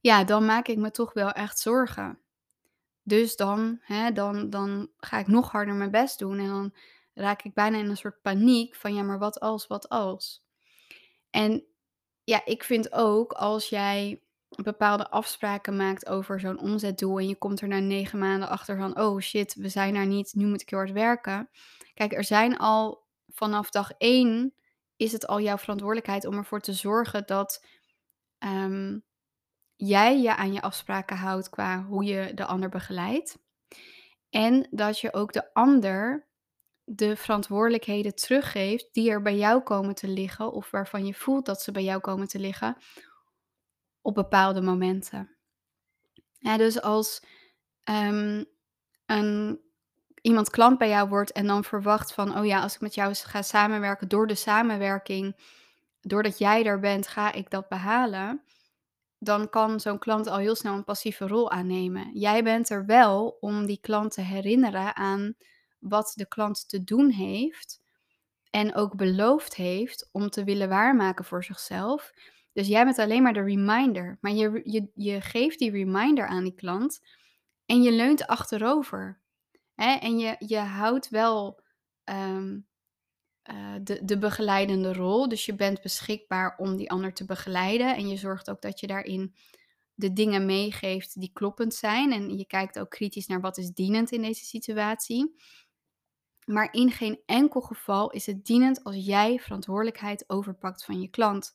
ja, 0.00 0.24
dan 0.24 0.44
maak 0.44 0.68
ik 0.68 0.78
me 0.78 0.90
toch 0.90 1.12
wel 1.12 1.30
echt 1.30 1.58
zorgen. 1.58 2.18
Dus 3.02 3.36
dan, 3.36 3.78
hè, 3.80 4.12
dan, 4.12 4.50
dan 4.50 4.90
ga 4.96 5.18
ik 5.18 5.26
nog 5.26 5.50
harder 5.50 5.74
mijn 5.74 5.90
best 5.90 6.18
doen 6.18 6.38
en 6.38 6.46
dan 6.46 6.74
raak 7.14 7.42
ik 7.42 7.54
bijna 7.54 7.78
in 7.78 7.88
een 7.88 7.96
soort 7.96 8.22
paniek 8.22 8.74
van 8.74 8.94
ja, 8.94 9.02
maar 9.02 9.18
wat 9.18 9.40
als, 9.40 9.66
wat 9.66 9.88
als? 9.88 10.44
En 11.30 11.64
ja, 12.24 12.44
ik 12.44 12.64
vind 12.64 12.92
ook 12.92 13.32
als 13.32 13.68
jij 13.68 14.22
bepaalde 14.62 15.10
afspraken 15.10 15.76
maakt 15.76 16.08
over 16.08 16.40
zo'n 16.40 16.60
omzetdoel 16.60 17.18
en 17.18 17.28
je 17.28 17.36
komt 17.36 17.60
er 17.60 17.68
na 17.68 17.78
negen 17.78 18.18
maanden 18.18 18.48
achter 18.48 18.76
van, 18.76 19.00
oh 19.00 19.20
shit, 19.20 19.54
we 19.54 19.68
zijn 19.68 19.94
er 19.94 20.06
niet, 20.06 20.34
nu 20.34 20.46
moet 20.46 20.60
ik 20.60 20.70
heel 20.70 20.78
hard 20.78 20.92
werken. 20.92 21.48
Kijk, 21.94 22.12
er 22.12 22.24
zijn 22.24 22.58
al 22.58 23.06
vanaf 23.28 23.70
dag 23.70 23.92
één 23.98 24.54
is 24.96 25.12
het 25.12 25.26
al 25.26 25.40
jouw 25.40 25.58
verantwoordelijkheid 25.58 26.26
om 26.26 26.34
ervoor 26.34 26.60
te 26.60 26.72
zorgen 26.72 27.26
dat 27.26 27.66
ehm, 28.38 28.98
jij 29.76 30.20
je 30.20 30.36
aan 30.36 30.52
je 30.52 30.62
afspraken 30.62 31.16
houdt 31.16 31.48
qua 31.48 31.82
hoe 31.82 32.04
je 32.04 32.34
de 32.34 32.44
ander 32.44 32.68
begeleidt. 32.68 33.38
En 34.30 34.66
dat 34.70 34.98
je 34.98 35.14
ook 35.14 35.32
de 35.32 35.54
ander 35.54 36.28
de 36.84 37.16
verantwoordelijkheden 37.16 38.14
teruggeeft 38.14 38.88
die 38.92 39.10
er 39.10 39.22
bij 39.22 39.36
jou 39.36 39.62
komen 39.62 39.94
te 39.94 40.08
liggen 40.08 40.52
of 40.52 40.70
waarvan 40.70 41.06
je 41.06 41.14
voelt 41.14 41.46
dat 41.46 41.62
ze 41.62 41.72
bij 41.72 41.84
jou 41.84 42.00
komen 42.00 42.28
te 42.28 42.38
liggen 42.38 42.76
op 44.00 44.14
bepaalde 44.14 44.60
momenten. 44.60 45.36
Ja, 46.38 46.56
dus 46.56 46.80
als 46.80 47.22
um, 47.90 48.44
een, 49.06 49.60
iemand 50.20 50.50
klant 50.50 50.78
bij 50.78 50.88
jou 50.88 51.08
wordt 51.08 51.32
en 51.32 51.46
dan 51.46 51.64
verwacht 51.64 52.12
van, 52.12 52.38
oh 52.38 52.46
ja, 52.46 52.62
als 52.62 52.74
ik 52.74 52.80
met 52.80 52.94
jou 52.94 53.14
ga 53.14 53.42
samenwerken, 53.42 54.08
door 54.08 54.26
de 54.26 54.34
samenwerking, 54.34 55.36
doordat 56.00 56.38
jij 56.38 56.64
er 56.64 56.80
bent, 56.80 57.06
ga 57.06 57.32
ik 57.32 57.50
dat 57.50 57.68
behalen. 57.68 58.42
Dan 59.18 59.48
kan 59.48 59.80
zo'n 59.80 59.98
klant 59.98 60.26
al 60.26 60.36
heel 60.36 60.54
snel 60.54 60.74
een 60.74 60.84
passieve 60.84 61.26
rol 61.26 61.50
aannemen. 61.50 62.18
Jij 62.18 62.42
bent 62.42 62.70
er 62.70 62.86
wel 62.86 63.36
om 63.40 63.66
die 63.66 63.78
klant 63.80 64.12
te 64.12 64.20
herinneren 64.20 64.96
aan 64.96 65.34
wat 65.82 66.12
de 66.14 66.26
klant 66.26 66.68
te 66.68 66.84
doen 66.84 67.10
heeft 67.10 67.82
en 68.50 68.74
ook 68.74 68.96
beloofd 68.96 69.54
heeft 69.54 70.08
om 70.12 70.30
te 70.30 70.44
willen 70.44 70.68
waarmaken 70.68 71.24
voor 71.24 71.44
zichzelf. 71.44 72.12
Dus 72.52 72.66
jij 72.66 72.84
bent 72.84 72.98
alleen 72.98 73.22
maar 73.22 73.32
de 73.32 73.42
reminder, 73.42 74.18
maar 74.20 74.32
je, 74.32 74.60
je, 74.64 74.90
je 74.94 75.20
geeft 75.20 75.58
die 75.58 75.70
reminder 75.70 76.26
aan 76.26 76.44
die 76.44 76.54
klant 76.54 77.00
en 77.66 77.82
je 77.82 77.92
leunt 77.92 78.26
achterover. 78.26 79.20
Hè? 79.74 79.92
En 79.92 80.18
je, 80.18 80.36
je 80.38 80.58
houdt 80.58 81.08
wel 81.08 81.62
ehm, 82.04 82.58
eh, 83.42 83.74
de, 83.82 84.04
de 84.04 84.18
begeleidende 84.18 84.92
rol, 84.92 85.28
dus 85.28 85.46
je 85.46 85.54
bent 85.54 85.82
beschikbaar 85.82 86.56
om 86.58 86.76
die 86.76 86.90
ander 86.90 87.12
te 87.12 87.24
begeleiden 87.24 87.96
en 87.96 88.08
je 88.08 88.16
zorgt 88.16 88.50
ook 88.50 88.62
dat 88.62 88.80
je 88.80 88.86
daarin 88.86 89.34
de 89.94 90.12
dingen 90.12 90.46
meegeeft 90.46 91.20
die 91.20 91.30
kloppend 91.32 91.74
zijn 91.74 92.12
en 92.12 92.38
je 92.38 92.46
kijkt 92.46 92.78
ook 92.78 92.90
kritisch 92.90 93.26
naar 93.26 93.40
wat 93.40 93.58
is 93.58 93.70
dienend 93.70 94.10
in 94.10 94.22
deze 94.22 94.44
situatie. 94.44 95.34
Maar 96.44 96.72
in 96.72 96.90
geen 96.90 97.20
enkel 97.26 97.60
geval 97.60 98.10
is 98.10 98.26
het 98.26 98.44
dienend 98.44 98.84
als 98.84 99.04
jij 99.04 99.38
verantwoordelijkheid 99.38 100.24
overpakt 100.26 100.84
van 100.84 101.00
je 101.00 101.08
klant. 101.08 101.54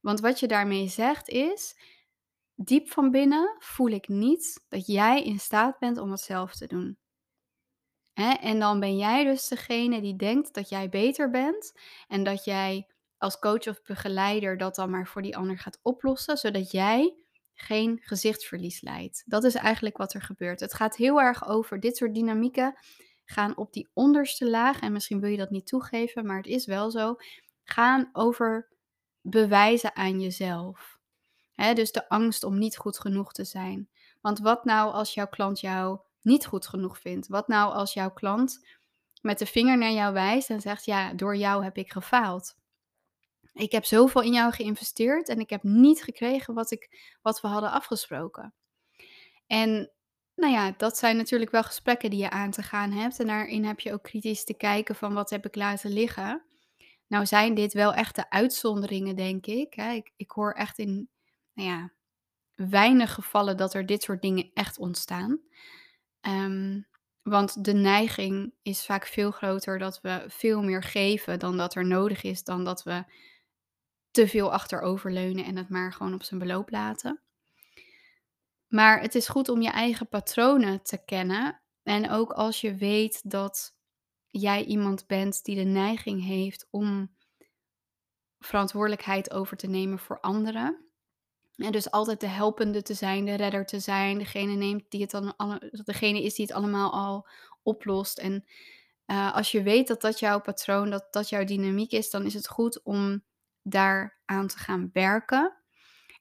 Want 0.00 0.20
wat 0.20 0.40
je 0.40 0.46
daarmee 0.46 0.88
zegt 0.88 1.28
is, 1.28 1.76
diep 2.54 2.90
van 2.90 3.10
binnen 3.10 3.56
voel 3.58 3.88
ik 3.88 4.08
niet 4.08 4.64
dat 4.68 4.86
jij 4.86 5.22
in 5.22 5.38
staat 5.38 5.78
bent 5.78 5.98
om 5.98 6.10
het 6.10 6.20
zelf 6.20 6.54
te 6.54 6.66
doen. 6.66 6.96
En 8.40 8.58
dan 8.58 8.80
ben 8.80 8.96
jij 8.96 9.24
dus 9.24 9.48
degene 9.48 10.00
die 10.00 10.16
denkt 10.16 10.54
dat 10.54 10.68
jij 10.68 10.88
beter 10.88 11.30
bent 11.30 11.72
en 12.08 12.24
dat 12.24 12.44
jij 12.44 12.86
als 13.18 13.38
coach 13.38 13.66
of 13.66 13.82
begeleider 13.82 14.56
dat 14.56 14.74
dan 14.74 14.90
maar 14.90 15.06
voor 15.06 15.22
die 15.22 15.36
ander 15.36 15.58
gaat 15.58 15.78
oplossen, 15.82 16.36
zodat 16.36 16.70
jij 16.70 17.16
geen 17.54 17.98
gezichtsverlies 18.02 18.80
leidt. 18.80 19.22
Dat 19.26 19.44
is 19.44 19.54
eigenlijk 19.54 19.96
wat 19.96 20.14
er 20.14 20.22
gebeurt. 20.22 20.60
Het 20.60 20.74
gaat 20.74 20.96
heel 20.96 21.20
erg 21.20 21.46
over 21.48 21.80
dit 21.80 21.96
soort 21.96 22.14
dynamieken 22.14 22.74
gaan 23.32 23.56
op 23.56 23.72
die 23.72 23.90
onderste 23.92 24.50
laag, 24.50 24.80
en 24.80 24.92
misschien 24.92 25.20
wil 25.20 25.30
je 25.30 25.36
dat 25.36 25.50
niet 25.50 25.66
toegeven, 25.66 26.26
maar 26.26 26.36
het 26.36 26.46
is 26.46 26.66
wel 26.66 26.90
zo, 26.90 27.16
gaan 27.64 28.10
over 28.12 28.68
bewijzen 29.20 29.96
aan 29.96 30.20
jezelf. 30.20 31.00
dus 31.74 31.92
de 31.92 32.08
angst 32.08 32.44
om 32.44 32.58
niet 32.58 32.76
goed 32.76 32.98
genoeg 32.98 33.32
te 33.32 33.44
zijn. 33.44 33.88
Want 34.20 34.38
wat 34.38 34.64
nou 34.64 34.92
als 34.92 35.14
jouw 35.14 35.28
klant 35.28 35.60
jou 35.60 36.00
niet 36.20 36.46
goed 36.46 36.66
genoeg 36.66 36.98
vindt? 36.98 37.28
Wat 37.28 37.48
nou 37.48 37.72
als 37.72 37.92
jouw 37.92 38.12
klant 38.12 38.66
met 39.20 39.38
de 39.38 39.46
vinger 39.46 39.78
naar 39.78 39.92
jou 39.92 40.12
wijst 40.12 40.50
en 40.50 40.60
zegt: 40.60 40.84
Ja, 40.84 41.14
door 41.14 41.36
jou 41.36 41.64
heb 41.64 41.76
ik 41.76 41.92
gefaald. 41.92 42.56
Ik 43.52 43.72
heb 43.72 43.84
zoveel 43.84 44.22
in 44.22 44.32
jou 44.32 44.52
geïnvesteerd 44.52 45.28
en 45.28 45.40
ik 45.40 45.50
heb 45.50 45.62
niet 45.62 46.02
gekregen 46.02 46.54
wat, 46.54 46.70
ik, 46.70 47.16
wat 47.22 47.40
we 47.40 47.48
hadden 47.48 47.70
afgesproken. 47.70 48.54
En 49.46 49.92
nou 50.42 50.54
ja, 50.54 50.74
dat 50.76 50.98
zijn 50.98 51.16
natuurlijk 51.16 51.50
wel 51.50 51.62
gesprekken 51.62 52.10
die 52.10 52.18
je 52.18 52.30
aan 52.30 52.50
te 52.50 52.62
gaan 52.62 52.92
hebt. 52.92 53.20
En 53.20 53.26
daarin 53.26 53.64
heb 53.64 53.80
je 53.80 53.92
ook 53.92 54.02
kritisch 54.02 54.44
te 54.44 54.54
kijken 54.54 54.94
van 54.94 55.14
wat 55.14 55.30
heb 55.30 55.46
ik 55.46 55.54
laten 55.54 55.92
liggen. 55.92 56.42
Nou 57.06 57.26
zijn 57.26 57.54
dit 57.54 57.72
wel 57.72 57.94
echte 57.94 58.30
uitzonderingen, 58.30 59.16
denk 59.16 59.46
ik. 59.46 59.76
Ik, 59.76 60.12
ik 60.16 60.30
hoor 60.30 60.52
echt 60.52 60.78
in 60.78 61.08
nou 61.52 61.68
ja, 61.68 61.92
weinig 62.54 63.14
gevallen 63.14 63.56
dat 63.56 63.74
er 63.74 63.86
dit 63.86 64.02
soort 64.02 64.22
dingen 64.22 64.50
echt 64.54 64.78
ontstaan. 64.78 65.40
Ehm, 66.20 66.80
want 67.22 67.64
de 67.64 67.72
neiging 67.72 68.54
is 68.62 68.84
vaak 68.84 69.06
veel 69.06 69.30
groter 69.30 69.78
dat 69.78 70.00
we 70.00 70.24
veel 70.28 70.62
meer 70.62 70.82
geven 70.82 71.38
dan 71.38 71.56
dat 71.56 71.74
er 71.74 71.86
nodig 71.86 72.22
is, 72.22 72.44
dan 72.44 72.64
dat 72.64 72.82
we 72.82 73.04
te 74.10 74.28
veel 74.28 74.52
achteroverleunen 74.52 75.44
en 75.44 75.56
het 75.56 75.68
maar 75.68 75.92
gewoon 75.92 76.14
op 76.14 76.22
zijn 76.22 76.40
beloop 76.40 76.70
laten. 76.70 77.22
Maar 78.72 79.00
het 79.00 79.14
is 79.14 79.28
goed 79.28 79.48
om 79.48 79.62
je 79.62 79.70
eigen 79.70 80.08
patronen 80.08 80.82
te 80.82 81.04
kennen. 81.04 81.60
En 81.82 82.10
ook 82.10 82.32
als 82.32 82.60
je 82.60 82.74
weet 82.74 83.30
dat 83.30 83.76
jij 84.30 84.64
iemand 84.64 85.06
bent 85.06 85.44
die 85.44 85.56
de 85.56 85.62
neiging 85.62 86.24
heeft 86.24 86.66
om 86.70 87.16
verantwoordelijkheid 88.38 89.32
over 89.32 89.56
te 89.56 89.66
nemen 89.66 89.98
voor 89.98 90.20
anderen. 90.20 90.84
En 91.56 91.72
dus 91.72 91.90
altijd 91.90 92.20
de 92.20 92.26
helpende 92.26 92.82
te 92.82 92.94
zijn, 92.94 93.24
de 93.24 93.34
redder 93.34 93.66
te 93.66 93.80
zijn, 93.80 94.18
degene, 94.18 94.52
neemt 94.52 94.90
die 94.90 95.00
het 95.00 95.10
dan 95.10 95.36
alle, 95.36 95.80
degene 95.84 96.22
is 96.22 96.34
die 96.34 96.46
het 96.46 96.54
allemaal 96.54 96.92
al 96.92 97.28
oplost. 97.62 98.18
En 98.18 98.44
uh, 99.06 99.34
als 99.34 99.50
je 99.50 99.62
weet 99.62 99.88
dat 99.88 100.00
dat 100.00 100.18
jouw 100.18 100.40
patroon, 100.40 100.90
dat 100.90 101.06
dat 101.10 101.28
jouw 101.28 101.44
dynamiek 101.44 101.92
is, 101.92 102.10
dan 102.10 102.24
is 102.24 102.34
het 102.34 102.48
goed 102.48 102.82
om 102.82 103.24
daar 103.62 104.20
aan 104.24 104.46
te 104.46 104.58
gaan 104.58 104.90
werken. 104.92 105.56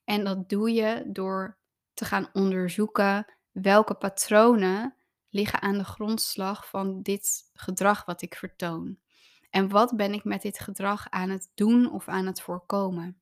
En 0.03 0.23
dat 0.23 0.49
doe 0.49 0.71
je 0.71 1.03
door 1.07 1.59
te 2.01 2.07
gaan 2.07 2.29
onderzoeken 2.33 3.25
welke 3.51 3.93
patronen 3.93 4.95
liggen 5.29 5.61
aan 5.61 5.77
de 5.77 5.83
grondslag 5.83 6.69
van 6.69 7.01
dit 7.01 7.49
gedrag 7.53 8.05
wat 8.05 8.21
ik 8.21 8.35
vertoon. 8.35 8.97
En 9.49 9.69
wat 9.69 9.95
ben 9.95 10.13
ik 10.13 10.23
met 10.23 10.41
dit 10.41 10.59
gedrag 10.59 11.09
aan 11.09 11.29
het 11.29 11.51
doen 11.53 11.91
of 11.91 12.07
aan 12.07 12.25
het 12.25 12.41
voorkomen? 12.41 13.21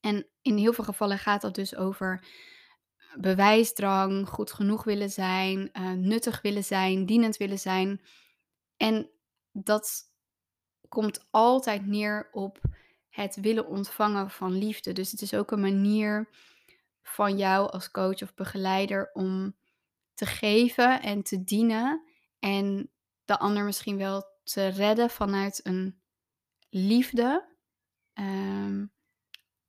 En 0.00 0.26
in 0.42 0.56
heel 0.56 0.72
veel 0.72 0.84
gevallen 0.84 1.18
gaat 1.18 1.40
dat 1.40 1.54
dus 1.54 1.76
over 1.76 2.26
bewijsdrang, 3.14 4.28
goed 4.28 4.52
genoeg 4.52 4.84
willen 4.84 5.10
zijn, 5.10 5.70
uh, 5.72 5.90
nuttig 5.90 6.42
willen 6.42 6.64
zijn, 6.64 7.06
dienend 7.06 7.36
willen 7.36 7.58
zijn. 7.58 8.00
En 8.76 9.10
dat 9.52 10.02
komt 10.88 11.26
altijd 11.30 11.86
neer 11.86 12.28
op 12.32 12.60
het 13.08 13.36
willen 13.36 13.66
ontvangen 13.66 14.30
van 14.30 14.52
liefde. 14.52 14.92
Dus 14.92 15.10
het 15.10 15.22
is 15.22 15.34
ook 15.34 15.50
een 15.50 15.60
manier 15.60 16.28
van 17.10 17.36
jou 17.36 17.70
als 17.70 17.90
coach 17.90 18.22
of 18.22 18.34
begeleider 18.34 19.10
om 19.12 19.56
te 20.14 20.26
geven 20.26 21.02
en 21.02 21.22
te 21.22 21.44
dienen 21.44 22.04
en 22.38 22.90
de 23.24 23.38
ander 23.38 23.64
misschien 23.64 23.96
wel 23.96 24.24
te 24.42 24.66
redden 24.66 25.10
vanuit 25.10 25.60
een 25.62 26.02
liefde, 26.70 27.56
ehm, 28.12 28.86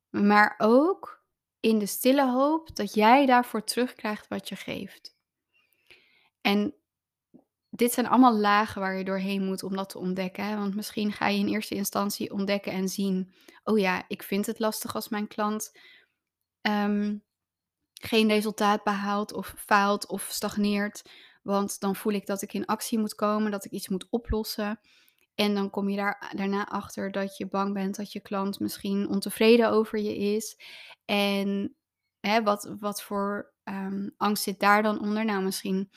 maar 0.10 0.56
ook 0.58 1.24
in 1.60 1.80
de 1.80 1.86
stille 1.86 2.32
hoop 2.32 2.76
dat 2.76 2.94
jij 2.94 3.26
daarvoor 3.26 3.64
terugkrijgt 3.64 4.28
wat 4.28 4.50
je 4.50 4.56
geeft. 4.56 5.16
En 6.42 6.76
dit 7.70 7.92
zijn 7.94 8.08
allemaal 8.08 8.36
lagen 8.36 8.82
waar 8.82 8.98
je 8.98 9.04
doorheen 9.04 9.46
moet 9.46 9.64
om 9.64 9.76
dat 9.76 9.90
te 9.90 9.98
ontdekken. 9.98 10.46
Hè? 10.46 10.56
Want 10.56 10.76
misschien 10.76 11.12
ga 11.12 11.28
je 11.28 11.40
in 11.40 11.48
eerste 11.48 11.76
instantie 11.76 12.32
ontdekken 12.34 12.72
en 12.72 12.90
zien: 12.90 13.34
oh 13.64 13.80
ja, 13.80 14.06
ik 14.08 14.24
vind 14.24 14.46
het 14.46 14.60
lastig 14.60 14.96
als 14.96 15.10
mijn 15.10 15.28
klant 15.28 15.72
um, 16.62 17.24
geen 18.06 18.28
resultaat 18.28 18.84
behaalt 18.84 19.34
of 19.34 19.54
faalt 19.58 20.08
of 20.08 20.28
stagneert. 20.30 21.02
Want 21.44 21.80
dan 21.80 21.96
voel 21.96 22.14
ik 22.14 22.26
dat 22.26 22.42
ik 22.42 22.54
in 22.54 22.66
actie 22.66 23.00
moet 23.00 23.16
komen, 23.16 23.52
dat 23.52 23.66
ik 23.66 23.72
iets 23.72 23.90
moet 23.90 24.08
oplossen. 24.10 24.80
En 25.36 25.56
dan 25.56 25.70
kom 25.70 25.90
je 25.90 25.98
daar 25.98 26.34
daarna 26.36 26.68
achter 26.68 27.12
dat 27.12 27.38
je 27.38 27.48
bang 27.48 27.74
bent 27.74 27.96
dat 27.96 28.12
je 28.12 28.20
klant 28.20 28.60
misschien 28.60 29.08
ontevreden 29.08 29.72
over 29.72 30.00
je 30.00 30.18
is. 30.18 30.58
En 31.06 31.76
hè, 32.20 32.44
wat, 32.44 32.76
wat 32.80 33.02
voor 33.02 33.54
ehm, 33.64 34.10
angst 34.18 34.44
zit 34.44 34.60
daar 34.60 34.84
dan 34.84 35.00
onder? 35.00 35.26
Nou, 35.26 35.44
misschien 35.44 35.92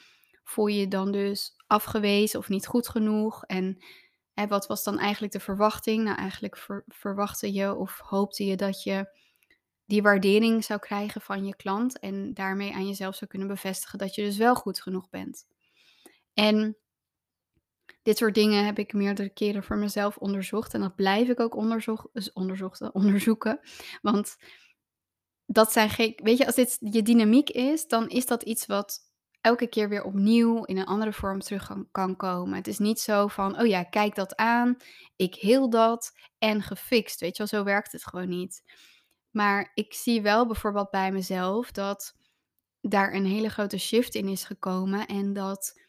voel 0.45 0.67
je 0.67 0.81
je 0.81 0.89
dan 0.89 1.13
dus 1.13 1.55
afgewezen 1.67 2.39
of 2.39 2.49
niet 2.49 2.67
goed 2.67 2.89
genoeg. 2.89 3.45
En 3.45 3.85
hè, 4.35 4.47
wat 4.47 4.67
was 4.67 4.85
dan 4.85 4.99
eigenlijk 4.99 5.33
de 5.33 5.41
verwachting? 5.41 6.05
Nou, 6.05 6.17
eigenlijk 6.17 6.67
verwachtte 6.87 7.53
je 7.53 7.75
of 7.75 7.99
hoopte 7.99 8.45
je 8.45 8.57
dat 8.57 8.83
je 8.83 9.23
die 9.87 10.03
waardering 10.03 10.65
zou 10.65 10.81
krijgen 10.81 11.21
van 11.21 11.47
je 11.47 11.57
klant. 11.57 11.99
En 11.99 12.35
daarmee 12.35 12.75
aan 12.75 12.87
jezelf 12.87 13.15
zou 13.15 13.31
kunnen 13.31 13.49
bevestigen 13.49 13.99
dat 13.99 14.15
je 14.15 14.23
dus 14.23 14.37
wel 14.37 14.55
goed 14.55 14.83
genoeg 14.83 15.09
bent. 15.09 15.47
En 16.35 16.77
dit 18.03 18.17
soort 18.17 18.35
dingen 18.35 18.65
heb 18.65 18.79
ik 18.79 18.93
meerdere 18.93 19.29
keren 19.29 19.65
voor 19.65 19.77
mezelf 19.77 20.17
onderzocht. 20.17 20.75
En 20.75 20.81
dat 20.81 20.95
blijf 20.95 21.29
ik 21.29 21.41
ook 21.41 21.79
dus 22.13 22.33
onderzoeken. 22.93 23.61
Want 24.03 24.37
dat 25.47 25.73
zijn 25.73 25.91
geen. 25.91 26.13
Weet 26.23 26.39
je, 26.39 26.47
als 26.47 26.55
dit 26.55 26.77
je 26.81 27.03
dynamiek 27.03 27.51
is, 27.51 27.87
dan 27.87 28.09
is 28.09 28.27
dat 28.27 28.43
iets 28.43 28.67
wat 28.67 29.13
elke 29.41 29.67
keer 29.67 29.89
weer 29.89 30.03
opnieuw 30.03 30.65
in 30.65 30.77
een 30.77 30.87
andere 30.87 31.13
vorm 31.13 31.41
terug 31.41 31.71
kan, 31.91 32.17
komen. 32.17 32.57
Het 32.57 32.67
is 32.67 32.79
niet 32.79 33.01
zo 33.01 33.27
van, 33.27 33.61
oh 33.61 33.67
ja, 33.67 33.83
kijk 33.83 34.15
dat 34.15 34.37
aan, 34.37 34.77
ik 35.17 35.35
heel 35.35 35.71
dat 35.71 36.13
en 36.39 36.63
gefixt. 36.63 37.21
Weet 37.21 37.37
je 37.37 37.47
wel, 37.47 37.61
zo 37.61 37.65
werkt 37.65 37.93
het 37.93 38.07
gewoon 38.07 38.29
niet. 38.29 38.63
Maar 39.35 39.71
ik 39.75 39.95
zie 39.95 40.23
wel 40.23 40.47
bijvoorbeeld 40.47 40.91
bij 40.91 41.13
mezelf 41.13 41.73
dat 41.73 42.17
daar 42.81 43.15
een 43.15 43.27
hele 43.27 43.49
grote 43.49 43.79
shift 43.79 44.15
in 44.15 44.29
is 44.29 44.45
gekomen. 44.45 45.07
En 45.07 45.33
dat 45.33 45.81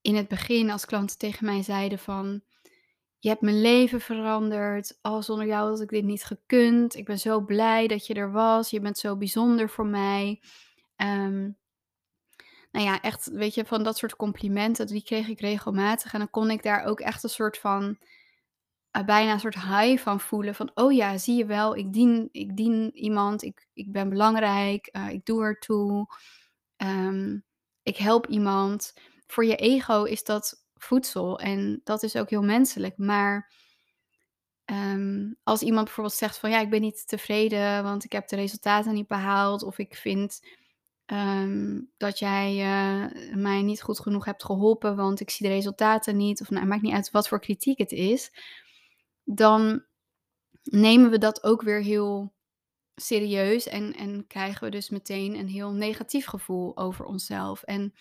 in 0.00 0.14
het 0.16 0.28
begin 0.28 0.70
als 0.70 0.84
klanten 0.84 1.18
tegen 1.18 1.44
mij 1.44 1.62
zeiden 1.62 1.98
van... 1.98 2.42
Je 3.18 3.28
hebt 3.28 3.40
mijn 3.40 3.60
leven 3.60 4.00
veranderd. 4.00 4.98
Al 5.00 5.22
zonder 5.22 5.46
jou 5.46 5.70
had 5.70 5.80
ik 5.80 5.88
dit 5.88 6.04
niet 6.04 6.24
gekund. 6.24 6.96
Ik 6.96 7.04
ben 7.04 7.18
zo 7.18 7.40
blij 7.40 7.86
dat 7.86 8.06
je 8.06 8.14
er 8.14 8.32
was. 8.32 8.70
Je 8.70 8.80
bent 8.80 8.98
zo 8.98 9.16
bijzonder 9.16 9.70
voor 9.70 9.86
mij. 9.86 10.40
Um, 10.96 11.58
nou 12.72 12.86
ja, 12.86 13.00
echt, 13.00 13.26
weet 13.26 13.54
je, 13.54 13.64
van 13.64 13.82
dat 13.82 13.96
soort 13.96 14.16
complimenten, 14.16 14.86
die 14.86 15.02
kreeg 15.02 15.28
ik 15.28 15.40
regelmatig. 15.40 16.12
En 16.12 16.18
dan 16.18 16.30
kon 16.30 16.50
ik 16.50 16.62
daar 16.62 16.84
ook 16.84 17.00
echt 17.00 17.22
een 17.22 17.30
soort 17.30 17.58
van, 17.58 17.98
bijna 18.92 19.32
een 19.32 19.40
soort 19.40 19.62
high 19.62 20.02
van 20.02 20.20
voelen. 20.20 20.54
Van, 20.54 20.70
oh 20.74 20.92
ja, 20.92 21.18
zie 21.18 21.36
je 21.36 21.46
wel, 21.46 21.76
ik 21.76 21.92
dien, 21.92 22.28
ik 22.32 22.56
dien 22.56 22.96
iemand, 22.96 23.42
ik, 23.42 23.68
ik 23.72 23.92
ben 23.92 24.08
belangrijk, 24.08 24.88
uh, 24.92 25.10
ik 25.10 25.24
doe 25.24 25.42
ertoe, 25.42 26.06
um, 26.76 27.44
ik 27.82 27.96
help 27.96 28.26
iemand. 28.26 28.94
Voor 29.26 29.44
je 29.44 29.56
ego 29.56 30.04
is 30.04 30.24
dat 30.24 30.64
voedsel 30.74 31.38
en 31.38 31.80
dat 31.84 32.02
is 32.02 32.16
ook 32.16 32.30
heel 32.30 32.42
menselijk. 32.42 32.98
Maar 32.98 33.52
um, 34.64 35.36
als 35.42 35.62
iemand 35.62 35.84
bijvoorbeeld 35.84 36.16
zegt 36.16 36.38
van, 36.38 36.50
ja, 36.50 36.60
ik 36.60 36.70
ben 36.70 36.80
niet 36.80 37.08
tevreden, 37.08 37.82
want 37.82 38.04
ik 38.04 38.12
heb 38.12 38.28
de 38.28 38.36
resultaten 38.36 38.94
niet 38.94 39.08
behaald. 39.08 39.62
Of 39.62 39.78
ik 39.78 39.96
vind 39.96 40.40
Ehm, 41.12 41.80
dat 41.96 42.18
jij 42.18 42.54
uh, 42.54 43.34
mij 43.34 43.62
niet 43.62 43.82
goed 43.82 44.00
genoeg 44.00 44.24
hebt 44.24 44.44
geholpen, 44.44 44.96
want 44.96 45.20
ik 45.20 45.30
zie 45.30 45.46
de 45.46 45.52
resultaten 45.52 46.16
niet. 46.16 46.40
Of 46.40 46.50
nou, 46.50 46.66
maakt 46.66 46.82
niet 46.82 46.92
uit 46.92 47.10
wat 47.10 47.28
voor 47.28 47.40
kritiek 47.40 47.78
het 47.78 47.92
is. 47.92 48.32
Dan 49.34 49.84
nemen 50.62 51.10
we 51.10 51.18
dat 51.18 51.42
ook 51.42 51.62
weer 51.62 51.82
heel 51.82 52.34
serieus 52.94 53.66
en, 53.66 53.94
en 53.94 54.26
krijgen 54.26 54.64
we 54.64 54.70
dus 54.70 54.90
meteen 54.90 55.34
een 55.34 55.48
heel 55.48 55.72
negatief 55.72 56.26
gevoel 56.26 56.76
over 56.76 57.04
onszelf. 57.04 57.62
En 57.62 57.94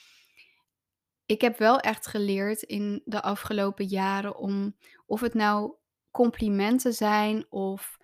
ik 1.25 1.41
heb 1.41 1.57
wel 1.57 1.79
echt 1.79 2.07
geleerd 2.07 2.61
in 2.61 3.01
de 3.05 3.21
afgelopen 3.21 3.85
jaren 3.85 4.35
om, 4.35 4.75
of 5.05 5.21
het 5.21 5.33
nou 5.33 5.73
complimenten 6.11 6.93
zijn 6.93 7.45
of 7.50 7.97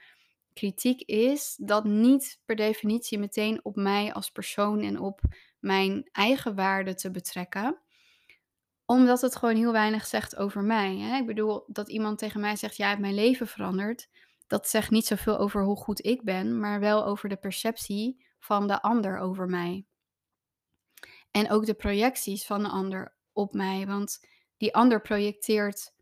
kritiek 0.54 1.02
is, 1.02 1.56
dat 1.60 1.84
niet 1.84 2.40
per 2.46 2.56
definitie 2.56 3.20
meteen 3.20 3.66
op 3.66 3.76
mij 3.76 4.14
als 4.14 4.30
persoon 4.30 4.82
en 4.82 5.00
op 5.00 5.22
mijn 5.60 6.10
eigen 6.12 6.56
waarde 6.56 6.94
te 6.94 7.12
betrekken. 7.12 7.82
Omdat 8.88 9.22
het 9.22 9.36
gewoon 9.36 9.56
heel 9.56 9.72
weinig 9.72 10.06
zegt 10.06 10.36
over 10.36 10.64
mij. 10.64 10.98
Hè? 10.98 11.18
Ik 11.18 11.26
bedoel, 11.26 11.64
dat 11.68 11.90
iemand 11.90 12.18
tegen 12.18 12.40
mij 12.40 12.56
zegt, 12.56 12.78
ja, 12.78 12.96
mijn 12.96 13.14
leven 13.14 13.48
veranderd. 13.48 14.10
Dat 14.48 14.68
zegt 14.68 14.92
niet 14.92 15.06
zoveel 15.06 15.38
over 15.38 15.64
hoe 15.64 15.78
goed 15.78 16.06
ik 16.06 16.24
ben, 16.24 16.60
maar 16.60 16.80
wel 16.80 17.06
over 17.06 17.30
de 17.30 17.36
perceptie 17.36 18.26
van 18.40 18.68
de 18.68 18.82
ander 18.82 19.18
over 19.18 19.48
mij. 19.48 19.86
En 21.32 21.52
ook 21.52 21.66
de 21.66 21.74
projecties 21.74 22.46
van 22.46 22.64
de 22.64 22.70
ander 22.70 23.16
op 23.34 23.54
mij. 23.54 23.88
Want 23.88 24.28
die 24.58 24.76
ander 24.76 25.02
projecteert 25.02 25.94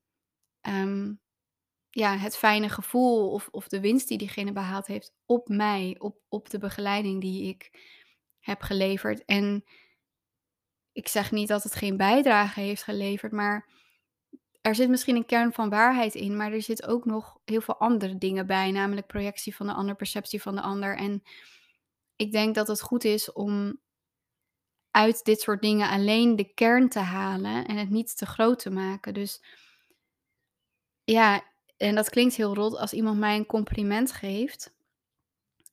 ehm, 0.61 1.13
ja, 1.89 2.17
het 2.17 2.37
fijne 2.37 2.69
gevoel 2.69 3.31
of, 3.31 3.47
of 3.51 3.67
de 3.67 3.79
winst 3.79 4.07
die 4.07 4.17
diegene 4.17 4.51
behaald 4.51 4.87
heeft 4.87 5.13
op 5.25 5.47
mij, 5.47 5.95
op, 5.99 6.17
op 6.27 6.49
de 6.49 6.57
begeleiding 6.57 7.21
die 7.21 7.47
ik 7.49 7.71
heb 8.39 8.61
geleverd. 8.61 9.25
En 9.25 9.63
ik 10.95 11.07
zeg 11.07 11.31
niet 11.31 11.47
dat 11.47 11.63
het 11.63 11.75
geen 11.75 11.97
bijdrage 11.97 12.59
heeft 12.59 12.83
geleverd, 12.83 13.31
maar 13.31 13.67
er 14.61 14.75
zit 14.75 14.89
misschien 14.89 15.15
een 15.15 15.25
kern 15.25 15.53
van 15.53 15.69
waarheid 15.69 16.15
in, 16.15 16.37
maar 16.37 16.51
er 16.51 16.61
zit 16.61 16.85
ook 16.85 17.05
nog 17.05 17.37
heel 17.45 17.61
veel 17.61 17.77
andere 17.77 18.17
dingen 18.17 18.47
bij, 18.47 18.71
namelijk 18.71 19.07
projectie 19.07 19.55
van 19.55 19.67
de 19.67 19.73
ander, 19.73 19.95
perceptie 19.95 20.41
van 20.41 20.55
de 20.55 20.61
ander. 20.61 20.97
En 20.97 21.23
ik 22.15 22.31
denk 22.31 22.55
dat 22.55 22.67
het 22.67 22.81
goed 22.81 23.03
is 23.03 23.31
om 23.31 23.79
uit 24.91 25.23
dit 25.23 25.41
soort 25.41 25.61
dingen 25.61 25.89
alleen 25.89 26.35
de 26.35 26.53
kern 26.53 26.89
te 26.89 26.99
halen 26.99 27.65
en 27.65 27.77
het 27.77 27.89
niet 27.89 28.17
te 28.17 28.25
groot 28.25 28.59
te 28.59 28.69
maken. 28.69 29.13
Dus 29.13 29.43
ja, 31.03 31.43
en 31.77 31.95
dat 31.95 32.09
klinkt 32.09 32.35
heel 32.35 32.55
rot, 32.55 32.77
als 32.77 32.93
iemand 32.93 33.19
mij 33.19 33.35
een 33.35 33.45
compliment 33.45 34.11
geeft, 34.11 34.75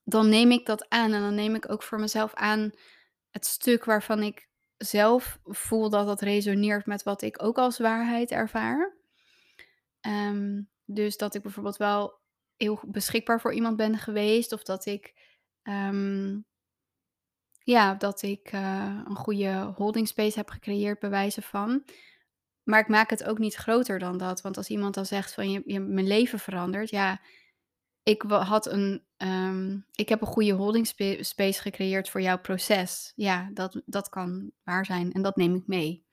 dan 0.04 0.28
neem 0.28 0.50
ik 0.50 0.66
dat 0.66 0.88
aan. 0.88 1.12
En 1.12 1.20
dan 1.20 1.34
neem 1.34 1.54
ik 1.54 1.70
ook 1.70 1.82
voor 1.82 2.00
mezelf 2.00 2.34
aan 2.34 2.72
het 3.30 3.46
stuk 3.46 3.84
waarvan 3.84 4.22
ik 4.22 4.50
zelf 4.84 5.38
voel 5.44 5.90
dat 5.90 6.06
dat 6.06 6.20
resoneert 6.20 6.86
met 6.86 7.02
wat 7.02 7.22
ik 7.22 7.42
ook 7.42 7.58
als 7.58 7.78
waarheid 7.78 8.30
ervaar. 8.30 8.96
Ehm, 10.00 10.62
dus 10.84 11.16
dat 11.16 11.34
ik 11.34 11.42
bijvoorbeeld 11.42 11.76
wel 11.76 12.20
heel 12.56 12.80
beschikbaar 12.86 13.40
voor 13.40 13.52
iemand 13.54 13.76
ben 13.76 13.98
geweest, 13.98 14.52
of 14.52 14.62
dat 14.62 14.86
ik, 14.86 15.14
ehm, 15.62 16.40
ja, 17.58 17.94
dat 17.94 18.22
ik 18.22 18.52
uh, 18.52 19.00
een 19.04 19.16
goede 19.16 19.72
holding 19.76 20.08
space 20.08 20.38
heb 20.38 20.48
gecreëerd, 20.48 20.98
bij 20.98 21.10
wijze 21.10 21.42
van. 21.42 21.84
Maar 22.62 22.80
ik 22.80 22.88
maak 22.88 23.10
het 23.10 23.24
ook 23.24 23.38
niet 23.38 23.54
groter 23.54 23.98
dan 23.98 24.18
dat. 24.18 24.40
Want 24.40 24.56
als 24.56 24.68
iemand 24.68 24.94
dan 24.94 25.06
zegt 25.06 25.34
van 25.34 25.50
je, 25.50 25.62
je 25.64 25.80
mijn 25.80 26.06
leven 26.06 26.38
verandert. 26.38 26.90
Ja, 26.90 27.20
ik 28.02 28.22
had 28.22 28.66
een. 28.66 29.04
Ehm, 29.16 29.78
ik 29.94 30.08
heb 30.08 30.20
een 30.20 30.26
goede 30.26 30.52
holding 30.52 30.86
space 31.20 31.60
gecreëerd 31.60 32.08
voor 32.10 32.20
jouw 32.20 32.38
proces. 32.38 33.12
Ja, 33.16 33.50
dat, 33.54 33.82
dat 33.86 34.08
kan 34.08 34.50
waar 34.62 34.86
zijn. 34.86 35.12
En 35.12 35.22
dat 35.22 35.36
neem 35.36 35.54
ik 35.54 35.66
mee. 35.66 36.06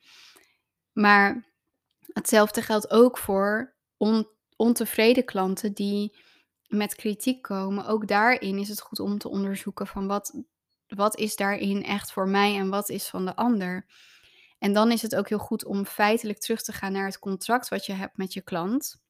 Maar 0.91 1.45
hetzelfde 2.13 2.61
geldt 2.61 2.91
ook 2.91 3.17
voor 3.17 3.75
on, 3.97 4.27
ontevreden 4.55 5.25
klanten 5.25 5.73
die 5.73 6.17
met 6.67 6.95
kritiek 6.95 7.41
komen. 7.41 7.85
Ook 7.85 8.07
daarin 8.07 8.57
is 8.57 8.69
het 8.69 8.81
goed 8.81 8.99
om 8.99 9.17
te 9.17 9.29
onderzoeken 9.29 9.87
van 9.87 10.07
wat, 10.07 10.43
wat 10.87 11.17
is 11.17 11.35
daarin 11.35 11.83
echt 11.83 12.11
voor 12.11 12.27
mij 12.27 12.55
en 12.55 12.69
wat 12.69 12.89
is 12.89 13.07
van 13.07 13.25
de 13.25 13.35
ander. 13.35 13.85
En 14.59 14.73
dan 14.73 14.91
is 14.91 15.01
het 15.01 15.15
ook 15.15 15.29
heel 15.29 15.37
goed 15.37 15.65
om 15.65 15.85
feitelijk 15.85 16.39
terug 16.39 16.61
te 16.61 16.73
gaan 16.73 16.91
naar 16.91 17.05
het 17.05 17.19
contract 17.19 17.69
wat 17.69 17.85
je 17.85 17.93
hebt 17.93 18.17
met 18.17 18.33
je 18.33 18.41
klant. 18.41 19.01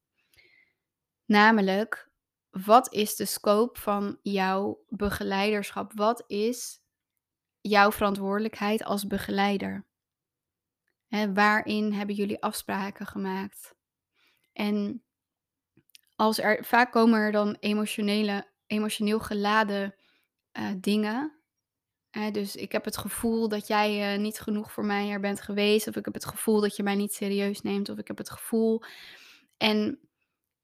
Namelijk, 1.25 2.08
wat 2.49 2.93
is 2.93 3.15
de 3.15 3.25
scope 3.25 3.79
van 3.79 4.19
jouw 4.21 4.85
begeleiderschap? 4.89 5.91
Wat 5.93 6.23
is 6.27 6.81
jouw 7.61 7.91
verantwoordelijkheid 7.91 8.83
als 8.83 9.07
begeleider? 9.07 9.87
Waarin 11.33 11.93
hebben 11.93 12.15
jullie 12.15 12.41
afspraken 12.41 13.05
gemaakt? 13.05 13.75
En 14.53 15.03
als 16.15 16.39
er, 16.39 16.65
vaak 16.65 16.91
komen 16.91 17.19
er 17.19 17.31
dan 17.31 17.57
emotionele, 17.59 18.51
emotioneel 18.67 19.19
geladen 19.19 19.95
uh, 20.53 20.71
dingen 20.77 21.39
dus 22.31 22.55
ik 22.55 22.71
heb 22.71 22.85
het 22.85 22.97
gevoel 22.97 23.47
dat 23.47 23.67
jij 23.67 24.13
uh, 24.13 24.19
niet 24.19 24.39
genoeg 24.39 24.71
voor 24.71 24.85
mij 24.85 25.09
er 25.09 25.19
bent 25.19 25.41
geweest. 25.41 25.87
Of 25.87 25.95
ik 25.95 26.05
heb 26.05 26.13
het 26.13 26.25
gevoel 26.25 26.61
dat 26.61 26.75
je 26.75 26.83
mij 26.83 26.95
niet 26.95 27.13
serieus 27.13 27.61
neemt. 27.61 27.89
Of 27.89 27.97
ik 27.97 28.07
heb 28.07 28.17
het 28.17 28.29
gevoel. 28.29 28.81
En 29.57 29.99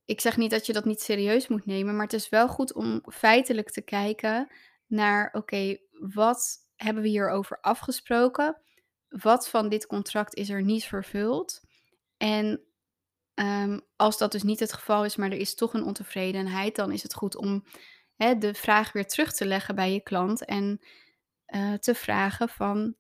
ik 0.06 0.22
zeg 0.22 0.38
niet 0.38 0.52
dat 0.52 0.66
je 0.66 0.74
dat 0.74 0.86
niet 0.86 1.02
serieus 1.02 1.48
moet 1.48 1.66
nemen. 1.66 1.96
Maar 1.96 2.04
het 2.04 2.14
is 2.14 2.30
wel 2.30 2.48
goed 2.48 2.74
om 2.74 3.04
feitelijk 3.12 3.72
te 3.72 3.82
kijken 3.82 4.52
naar: 4.88 5.30
oké, 5.34 5.78
wat 5.92 6.58
hebben 6.76 7.04
we 7.04 7.10
hierover 7.10 7.60
afgesproken? 7.62 8.62
Wat 9.08 9.50
van 9.50 9.70
dit 9.70 9.88
contract 9.88 10.36
is 10.36 10.50
er 10.50 10.64
niet 10.64 10.86
vervuld? 10.86 11.62
En 12.18 12.62
um, 13.34 13.82
als 13.96 14.18
dat 14.18 14.32
dus 14.32 14.44
niet 14.44 14.60
het 14.60 14.74
geval 14.74 15.06
is, 15.06 15.16
maar 15.16 15.32
er 15.32 15.38
is 15.38 15.56
toch 15.56 15.74
een 15.74 15.84
ontevredenheid, 15.84 16.76
dan 16.76 16.92
is 16.92 17.04
het 17.04 17.14
goed 17.14 17.36
om 17.36 17.64
hè, 18.16 18.38
de 18.38 18.54
vraag 18.54 18.92
weer 18.92 19.08
terug 19.08 19.34
te 19.34 19.46
leggen 19.46 19.76
bij 19.76 19.94
je 19.94 20.02
klant. 20.02 20.46
En 20.46 20.80
uh, 21.48 21.74
te 21.74 21.96
vragen 21.96 22.50
van 22.50 22.96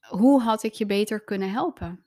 hoe 0.00 0.42
had 0.42 0.62
ik 0.62 0.72
je 0.72 0.86
beter 0.86 1.24
kunnen 1.24 1.50
helpen? 1.50 2.04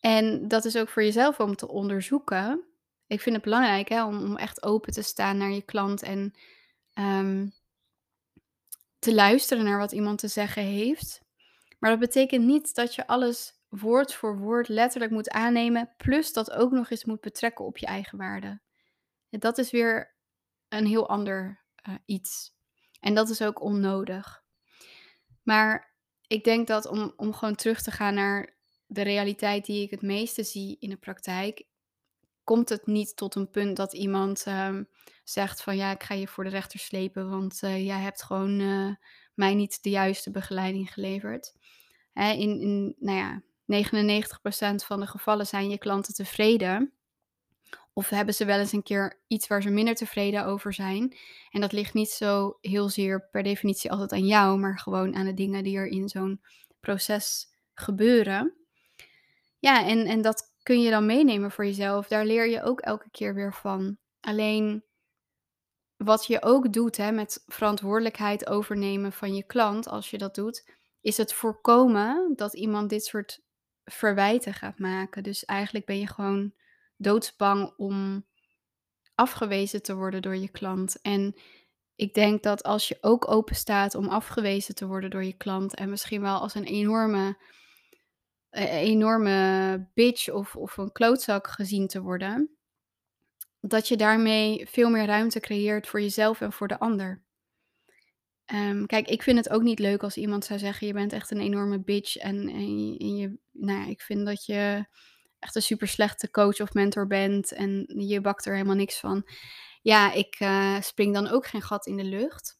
En 0.00 0.48
dat 0.48 0.64
is 0.64 0.76
ook 0.76 0.88
voor 0.88 1.02
jezelf 1.02 1.40
om 1.40 1.56
te 1.56 1.68
onderzoeken. 1.68 2.73
Ik 3.06 3.20
vind 3.20 3.34
het 3.34 3.44
belangrijk 3.44 3.88
hè, 3.88 4.04
om, 4.04 4.22
om 4.22 4.36
echt 4.36 4.62
open 4.62 4.92
te 4.92 5.02
staan 5.02 5.36
naar 5.36 5.50
je 5.50 5.62
klant 5.62 6.02
en 6.02 6.34
ehm, 6.92 7.48
te 8.98 9.14
luisteren 9.14 9.64
naar 9.64 9.78
wat 9.78 9.92
iemand 9.92 10.18
te 10.18 10.28
zeggen 10.28 10.62
heeft. 10.62 11.22
Maar 11.78 11.90
dat 11.90 12.00
betekent 12.00 12.44
niet 12.44 12.74
dat 12.74 12.94
je 12.94 13.06
alles 13.06 13.58
woord 13.68 14.14
voor 14.14 14.38
woord 14.38 14.68
letterlijk 14.68 15.12
moet 15.12 15.30
aannemen, 15.30 15.94
plus 15.96 16.32
dat 16.32 16.50
ook 16.50 16.70
nog 16.70 16.90
eens 16.90 17.04
moet 17.04 17.20
betrekken 17.20 17.64
op 17.64 17.78
je 17.78 17.86
eigen 17.86 18.18
waarde. 18.18 18.60
Dat 19.30 19.58
is 19.58 19.70
weer 19.70 20.14
een 20.68 20.86
heel 20.86 21.08
ander 21.08 21.64
uh, 21.88 21.94
iets. 22.04 22.54
En 23.00 23.14
dat 23.14 23.28
is 23.28 23.42
ook 23.42 23.60
onnodig. 23.60 24.42
Maar 25.42 25.94
ik 26.26 26.44
denk 26.44 26.66
dat 26.66 26.86
om, 26.86 27.12
om 27.16 27.32
gewoon 27.32 27.54
terug 27.54 27.82
te 27.82 27.90
gaan 27.90 28.14
naar 28.14 28.56
de 28.86 29.02
realiteit 29.02 29.66
die 29.66 29.82
ik 29.82 29.90
het 29.90 30.02
meeste 30.02 30.42
zie 30.42 30.76
in 30.78 30.90
de 30.90 30.96
praktijk, 30.96 31.66
komt 32.44 32.68
het 32.68 32.86
niet 32.86 33.16
tot 33.16 33.34
een 33.34 33.50
punt 33.50 33.76
dat 33.76 33.92
iemand 33.92 34.44
uh, 34.48 34.78
zegt 35.24 35.62
van 35.62 35.76
ja, 35.76 35.90
ik 35.90 36.02
ga 36.02 36.14
je 36.14 36.28
voor 36.28 36.44
de 36.44 36.50
rechter 36.50 36.78
slepen, 36.78 37.30
want 37.30 37.60
uh, 37.64 37.86
jij 37.86 38.00
hebt 38.00 38.22
gewoon 38.22 38.60
uh, 38.60 38.94
mij 39.34 39.54
niet 39.54 39.82
de 39.82 39.90
juiste 39.90 40.30
begeleiding 40.30 40.92
geleverd. 40.92 41.54
Hè, 42.12 42.32
in, 42.32 42.60
in 42.60 42.94
nou 42.98 43.18
ja, 43.18 43.42
99% 43.66 44.84
van 44.86 45.00
de 45.00 45.06
gevallen 45.06 45.46
zijn 45.46 45.68
je 45.68 45.78
klanten 45.78 46.14
tevreden. 46.14 46.92
Of 47.92 48.08
hebben 48.08 48.34
ze 48.34 48.44
wel 48.44 48.58
eens 48.58 48.72
een 48.72 48.82
keer 48.82 49.20
iets 49.26 49.46
waar 49.46 49.62
ze 49.62 49.70
minder 49.70 49.94
tevreden 49.94 50.44
over 50.44 50.72
zijn. 50.72 51.16
En 51.50 51.60
dat 51.60 51.72
ligt 51.72 51.94
niet 51.94 52.10
zo 52.10 52.58
heel 52.60 52.88
zeer 52.88 53.28
per 53.30 53.42
definitie 53.42 53.90
altijd 53.90 54.12
aan 54.12 54.26
jou, 54.26 54.58
maar 54.58 54.78
gewoon 54.78 55.14
aan 55.14 55.24
de 55.24 55.34
dingen 55.34 55.64
die 55.64 55.76
er 55.76 55.86
in 55.86 56.08
zo'n 56.08 56.40
proces 56.80 57.46
gebeuren. 57.74 58.54
Ja, 59.58 59.86
en, 59.86 60.06
en 60.06 60.22
dat 60.22 60.53
kun 60.64 60.80
je 60.80 60.90
dan 60.90 61.06
meenemen 61.06 61.50
voor 61.50 61.64
jezelf. 61.64 62.08
Daar 62.08 62.24
leer 62.24 62.48
je 62.48 62.62
ook 62.62 62.80
elke 62.80 63.10
keer 63.10 63.34
weer 63.34 63.54
van. 63.54 63.98
Alleen 64.20 64.84
wat 65.96 66.26
je 66.26 66.42
ook 66.42 66.72
doet 66.72 66.96
hè, 66.96 67.12
met 67.12 67.42
verantwoordelijkheid 67.46 68.48
overnemen 68.48 69.12
van 69.12 69.34
je 69.34 69.42
klant, 69.42 69.88
als 69.88 70.10
je 70.10 70.18
dat 70.18 70.34
doet, 70.34 70.70
is 71.00 71.16
het 71.16 71.32
voorkomen 71.32 72.32
dat 72.36 72.54
iemand 72.54 72.90
dit 72.90 73.04
soort 73.04 73.42
verwijten 73.84 74.54
gaat 74.54 74.78
maken. 74.78 75.22
Dus 75.22 75.44
eigenlijk 75.44 75.86
ben 75.86 75.98
je 75.98 76.06
gewoon 76.06 76.52
doodsbang 76.96 77.74
om 77.76 78.26
afgewezen 79.14 79.82
te 79.82 79.94
worden 79.94 80.22
door 80.22 80.36
je 80.36 80.50
klant. 80.50 81.00
En 81.00 81.34
ik 81.96 82.14
denk 82.14 82.42
dat 82.42 82.62
als 82.62 82.88
je 82.88 82.98
ook 83.00 83.30
open 83.30 83.56
staat 83.56 83.94
om 83.94 84.08
afgewezen 84.08 84.74
te 84.74 84.86
worden 84.86 85.10
door 85.10 85.24
je 85.24 85.36
klant 85.36 85.74
en 85.74 85.90
misschien 85.90 86.20
wel 86.20 86.38
als 86.38 86.54
een 86.54 86.64
enorme, 86.64 87.36
enorme 88.54 89.88
bitch 89.94 90.30
of, 90.30 90.56
of 90.56 90.76
een 90.76 90.92
klootzak 90.92 91.48
gezien 91.48 91.86
te 91.86 92.00
worden, 92.00 92.56
dat 93.60 93.88
je 93.88 93.96
daarmee 93.96 94.66
veel 94.70 94.90
meer 94.90 95.06
ruimte 95.06 95.40
creëert 95.40 95.86
voor 95.86 96.00
jezelf 96.00 96.40
en 96.40 96.52
voor 96.52 96.68
de 96.68 96.78
ander. 96.78 97.22
Um, 98.52 98.86
kijk, 98.86 99.08
ik 99.08 99.22
vind 99.22 99.38
het 99.38 99.50
ook 99.50 99.62
niet 99.62 99.78
leuk 99.78 100.02
als 100.02 100.16
iemand 100.16 100.44
zou 100.44 100.58
zeggen: 100.58 100.86
je 100.86 100.92
bent 100.92 101.12
echt 101.12 101.30
een 101.30 101.40
enorme 101.40 101.80
bitch 101.80 102.16
en, 102.16 102.48
en, 102.48 103.16
je, 103.16 103.38
nou 103.52 103.80
ja, 103.80 103.86
ik 103.86 104.00
vind 104.00 104.26
dat 104.26 104.44
je 104.44 104.86
echt 105.38 105.54
een 105.54 105.62
super 105.62 105.88
slechte 105.88 106.30
coach 106.30 106.60
of 106.60 106.72
mentor 106.72 107.06
bent 107.06 107.52
en 107.52 107.84
je 107.86 108.20
bakt 108.20 108.46
er 108.46 108.52
helemaal 108.52 108.74
niks 108.74 109.00
van. 109.00 109.28
Ja, 109.82 110.12
ik 110.12 110.40
uh, 110.40 110.80
spring 110.80 111.14
dan 111.14 111.28
ook 111.28 111.46
geen 111.46 111.62
gat 111.62 111.86
in 111.86 111.96
de 111.96 112.04
lucht. 112.04 112.58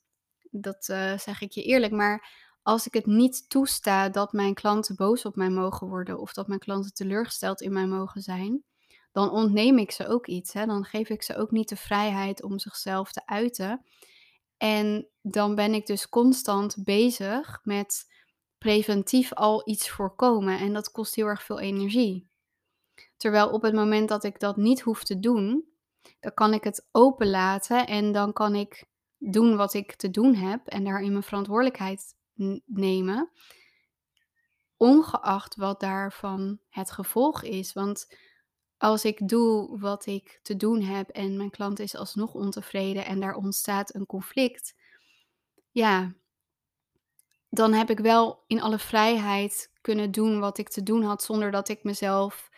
Dat 0.50 0.88
uh, 0.90 1.18
zeg 1.18 1.40
ik 1.40 1.52
je 1.52 1.62
eerlijk. 1.62 1.92
Maar 1.92 2.43
als 2.64 2.86
ik 2.86 2.94
het 2.94 3.06
niet 3.06 3.48
toesta 3.48 4.08
dat 4.08 4.32
mijn 4.32 4.54
klanten 4.54 4.96
boos 4.96 5.24
op 5.24 5.36
mij 5.36 5.50
mogen 5.50 5.88
worden 5.88 6.18
of 6.18 6.32
dat 6.32 6.48
mijn 6.48 6.60
klanten 6.60 6.94
teleurgesteld 6.94 7.60
in 7.60 7.72
mij 7.72 7.86
mogen 7.86 8.22
zijn, 8.22 8.64
dan 9.12 9.30
ontneem 9.30 9.78
ik 9.78 9.90
ze 9.90 10.08
ook 10.08 10.26
iets. 10.26 10.52
Hè? 10.52 10.66
Dan 10.66 10.84
geef 10.84 11.08
ik 11.08 11.22
ze 11.22 11.36
ook 11.36 11.50
niet 11.50 11.68
de 11.68 11.76
vrijheid 11.76 12.42
om 12.42 12.58
zichzelf 12.58 13.12
te 13.12 13.26
uiten. 13.26 13.84
En 14.56 15.08
dan 15.22 15.54
ben 15.54 15.74
ik 15.74 15.86
dus 15.86 16.08
constant 16.08 16.76
bezig 16.84 17.60
met 17.62 18.12
preventief 18.58 19.32
al 19.32 19.68
iets 19.68 19.90
voorkomen. 19.90 20.58
En 20.58 20.72
dat 20.72 20.90
kost 20.90 21.14
heel 21.14 21.26
erg 21.26 21.42
veel 21.42 21.60
energie. 21.60 22.28
Terwijl 23.16 23.50
op 23.50 23.62
het 23.62 23.74
moment 23.74 24.08
dat 24.08 24.24
ik 24.24 24.40
dat 24.40 24.56
niet 24.56 24.80
hoef 24.80 25.04
te 25.04 25.20
doen, 25.20 25.64
dan 26.20 26.34
kan 26.34 26.52
ik 26.52 26.64
het 26.64 26.88
openlaten 26.92 27.86
en 27.86 28.12
dan 28.12 28.32
kan 28.32 28.54
ik 28.54 28.84
doen 29.18 29.56
wat 29.56 29.74
ik 29.74 29.94
te 29.96 30.10
doen 30.10 30.34
heb 30.34 30.66
en 30.66 30.84
daarin 30.84 31.10
mijn 31.10 31.22
verantwoordelijkheid 31.22 32.14
nemen. 32.64 33.30
Ongeacht 34.76 35.56
wat 35.56 35.80
daarvan 35.80 36.58
het 36.68 36.90
gevolg 36.90 37.42
is. 37.42 37.72
Want 37.72 38.16
als 38.76 39.04
ik 39.04 39.28
doe 39.28 39.78
wat 39.78 40.06
ik 40.06 40.40
te 40.42 40.56
doen 40.56 40.82
heb 40.82 41.08
en 41.08 41.36
mijn 41.36 41.50
klant 41.50 41.78
is 41.78 41.96
alsnog 41.96 42.34
ontevreden 42.34 43.04
en 43.04 43.20
daar 43.20 43.34
ontstaat 43.34 43.94
een 43.94 44.06
conflict, 44.06 44.74
ja, 45.70 46.14
dan 47.48 47.72
heb 47.72 47.90
ik 47.90 47.98
wel 47.98 48.44
in 48.46 48.60
alle 48.60 48.78
vrijheid 48.78 49.72
kunnen 49.80 50.10
doen 50.10 50.40
wat 50.40 50.58
ik 50.58 50.68
te 50.68 50.82
doen 50.82 51.02
had 51.02 51.22
zonder 51.22 51.50
dat 51.50 51.68
ik 51.68 51.84
mezelf 51.84 52.50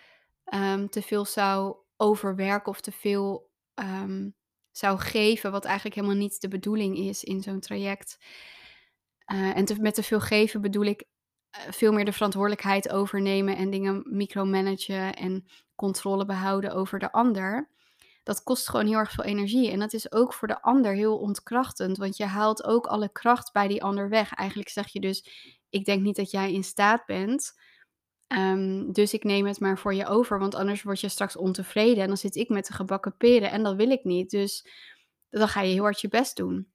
um, 0.55 0.89
te 0.89 1.03
veel 1.03 1.25
zou 1.25 1.77
overwerken 1.97 2.73
of 2.73 2.81
te 2.81 2.93
veel 2.93 3.51
um, 3.75 4.35
zou 4.71 4.99
geven, 4.99 5.51
wat 5.51 5.65
eigenlijk 5.65 5.95
helemaal 5.95 6.17
niet 6.17 6.41
de 6.41 6.49
bedoeling 6.49 6.97
is 6.97 7.25
in 7.25 7.43
zo'n 7.43 7.61
traject. 7.61 8.19
Uh, 9.33 9.57
en 9.57 9.65
te, 9.65 9.81
met 9.81 9.95
te 9.95 10.03
veel 10.03 10.21
geven 10.21 10.61
bedoel 10.61 10.85
ik 10.85 11.05
uh, 11.57 11.73
veel 11.73 11.93
meer 11.93 12.05
de 12.05 12.12
verantwoordelijkheid 12.12 12.91
overnemen 12.91 13.57
en 13.57 13.71
dingen 13.71 14.03
micromanagen 14.05 15.15
en 15.15 15.47
controle 15.75 16.25
behouden 16.25 16.73
over 16.73 16.99
de 16.99 17.12
ander. 17.12 17.69
Dat 18.23 18.43
kost 18.43 18.69
gewoon 18.69 18.87
heel 18.87 18.99
erg 18.99 19.12
veel 19.12 19.25
energie. 19.25 19.71
En 19.71 19.79
dat 19.79 19.93
is 19.93 20.12
ook 20.12 20.33
voor 20.33 20.49
de 20.49 20.62
ander 20.62 20.95
heel 20.95 21.19
ontkrachtend, 21.19 21.97
want 21.97 22.17
je 22.17 22.25
haalt 22.25 22.65
ook 22.65 22.87
alle 22.87 23.12
kracht 23.12 23.53
bij 23.53 23.69
die 23.69 23.83
ander 23.83 24.09
weg. 24.09 24.35
Eigenlijk 24.35 24.69
zeg 24.69 24.89
je 24.89 25.01
dus: 25.01 25.29
Ik 25.71 25.85
denk 25.85 26.03
niet 26.03 26.17
dat 26.17 26.31
jij 26.31 26.53
in 26.53 26.65
staat 26.65 27.07
bent 27.07 27.55
Um, 28.29 28.93
dus 28.93 29.15
ik 29.15 29.25
neem 29.25 29.47
het 29.47 29.61
maar 29.61 29.79
voor 29.79 29.95
je 29.95 30.07
over, 30.07 30.39
want 30.39 30.55
anders 30.55 30.83
word 30.83 31.01
je 31.01 31.09
straks 31.09 31.37
ontevreden 31.37 32.03
en 32.03 32.09
dan 32.09 32.17
zit 32.17 32.37
ik 32.37 32.49
met 32.49 32.67
de 32.67 32.73
gebakken 32.73 33.17
peren 33.17 33.51
en 33.51 33.62
dat 33.62 33.77
wil 33.77 33.91
ik 33.91 34.05
niet. 34.05 34.31
Dus 34.31 34.67
dan 35.31 35.49
ga 35.49 35.61
je 35.61 35.73
heel 35.73 35.83
hard 35.83 36.01
je 36.01 36.09
best 36.09 36.37
doen. 36.37 36.69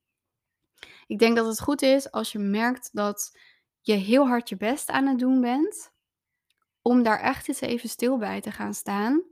Ik 1.12 1.20
denk 1.20 1.36
dat 1.36 1.46
het 1.46 1.62
goed 1.62 1.82
is 1.82 2.12
als 2.12 2.32
je 2.32 2.40
merkt 2.40 2.90
dat 2.94 3.38
je 3.82 3.94
heel 3.94 4.28
hard 4.28 4.50
je 4.50 4.58
best 4.58 4.90
aan 4.90 5.06
het 5.06 5.20
doen 5.20 5.42
bent, 5.42 5.94
om 6.82 7.04
daar 7.04 7.20
echt 7.20 7.48
eens 7.48 7.62
even 7.62 7.90
stil 7.90 8.18
bij 8.18 8.42
te 8.42 8.52
gaan 8.52 8.74
staan 8.74 9.24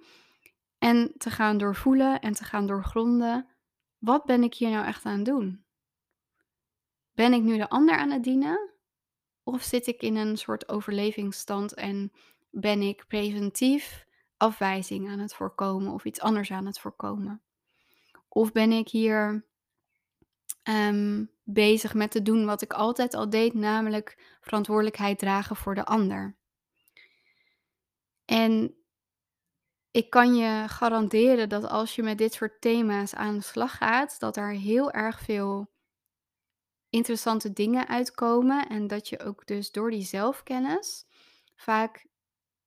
en 0.77 1.13
te 1.17 1.29
gaan 1.29 1.57
doorvoelen 1.57 2.19
en 2.19 2.33
te 2.33 2.43
gaan 2.43 2.67
doorgronden. 2.67 3.47
Wat 3.97 4.25
ben 4.25 4.43
ik 4.43 4.53
hier 4.53 4.69
nou 4.69 4.85
echt 4.85 5.05
aan 5.05 5.15
het 5.15 5.25
doen? 5.25 5.63
Ben 7.13 7.33
ik 7.33 7.41
nu 7.41 7.57
de 7.57 7.69
ander 7.69 7.97
aan 7.97 8.11
het 8.11 8.23
dienen? 8.23 8.69
Of 9.43 9.61
zit 9.61 9.87
ik 9.87 10.01
in 10.01 10.15
een 10.15 10.37
soort 10.37 10.69
overlevingsstand 10.69 11.73
en 11.73 12.11
ben 12.49 12.81
ik 12.81 13.05
preventief 13.07 14.05
afwijzing 14.37 15.09
aan 15.09 15.19
het 15.19 15.33
voorkomen 15.33 15.93
of 15.93 16.05
iets 16.05 16.19
anders 16.19 16.51
aan 16.51 16.65
het 16.65 16.79
voorkomen? 16.79 17.41
Of 18.27 18.51
ben 18.51 18.71
ik 18.71 18.89
hier 18.89 19.47
um, 20.63 21.31
bezig 21.53 21.93
met 21.93 22.11
te 22.11 22.21
doen 22.21 22.45
wat 22.45 22.61
ik 22.61 22.73
altijd 22.73 23.13
al 23.13 23.29
deed, 23.29 23.53
namelijk 23.53 24.37
verantwoordelijkheid 24.41 25.19
dragen 25.19 25.55
voor 25.55 25.75
de 25.75 25.85
ander? 25.85 26.37
En 28.25 28.75
ik 29.91 30.09
kan 30.09 30.35
je 30.35 30.67
garanderen 30.67 31.49
dat 31.49 31.63
als 31.63 31.95
je 31.95 32.03
met 32.03 32.17
dit 32.17 32.33
soort 32.33 32.61
thema's 32.61 33.13
aan 33.13 33.35
de 33.35 33.43
slag 33.43 33.77
gaat, 33.77 34.19
dat 34.19 34.37
er 34.37 34.51
heel 34.51 34.91
erg 34.91 35.19
veel 35.19 35.71
interessante 36.89 37.53
dingen 37.53 37.87
uitkomen 37.87 38.67
en 38.67 38.87
dat 38.87 39.09
je 39.09 39.19
ook 39.19 39.47
dus 39.47 39.71
door 39.71 39.91
die 39.91 40.03
zelfkennis 40.03 41.05
vaak 41.55 42.07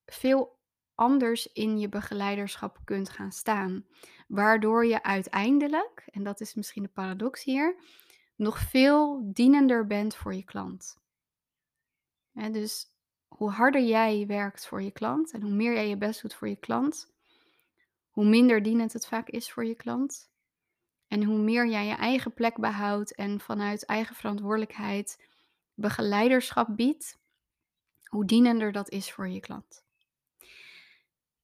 veel 0.06 0.60
anders 0.94 1.52
in 1.52 1.78
je 1.78 1.88
begeleiderschap 1.88 2.78
kunt 2.84 3.08
gaan 3.08 3.32
staan. 3.32 3.86
Waardoor 4.28 4.86
je 4.86 5.02
uiteindelijk, 5.02 6.02
en 6.06 6.22
dat 6.22 6.40
is 6.40 6.54
misschien 6.54 6.82
de 6.82 6.88
paradox 6.88 7.44
hier, 7.44 7.76
nog 8.36 8.58
veel 8.58 9.20
dienender 9.32 9.86
bent 9.86 10.14
voor 10.14 10.34
je 10.34 10.44
klant. 10.44 11.00
dus 12.32 12.86
hoe 13.28 13.50
harder 13.50 13.82
jij 13.82 14.26
werkt 14.26 14.66
voor 14.66 14.82
je 14.82 14.90
klant 14.90 15.32
en 15.32 15.42
hoe 15.42 15.50
meer 15.50 15.72
jij 15.72 15.88
je 15.88 15.96
best 15.96 16.22
doet 16.22 16.34
voor 16.34 16.48
je 16.48 16.56
klant, 16.56 17.12
hoe 18.10 18.24
minder 18.24 18.62
dienend 18.62 18.92
het 18.92 19.06
vaak 19.06 19.28
is 19.28 19.50
voor 19.50 19.64
je 19.64 19.74
klant. 19.74 20.30
En 21.08 21.24
hoe 21.24 21.38
meer 21.38 21.66
jij 21.66 21.86
je 21.86 21.94
eigen 21.94 22.34
plek 22.34 22.56
behoudt 22.56 23.14
en 23.14 23.40
vanuit 23.40 23.84
eigen 23.84 24.14
verantwoordelijkheid 24.14 25.24
begeleiderschap 25.74 26.76
biedt, 26.76 27.18
hoe 28.04 28.24
dienender 28.24 28.72
dat 28.72 28.90
is 28.90 29.12
voor 29.12 29.28
je 29.28 29.40
klant. 29.40 29.84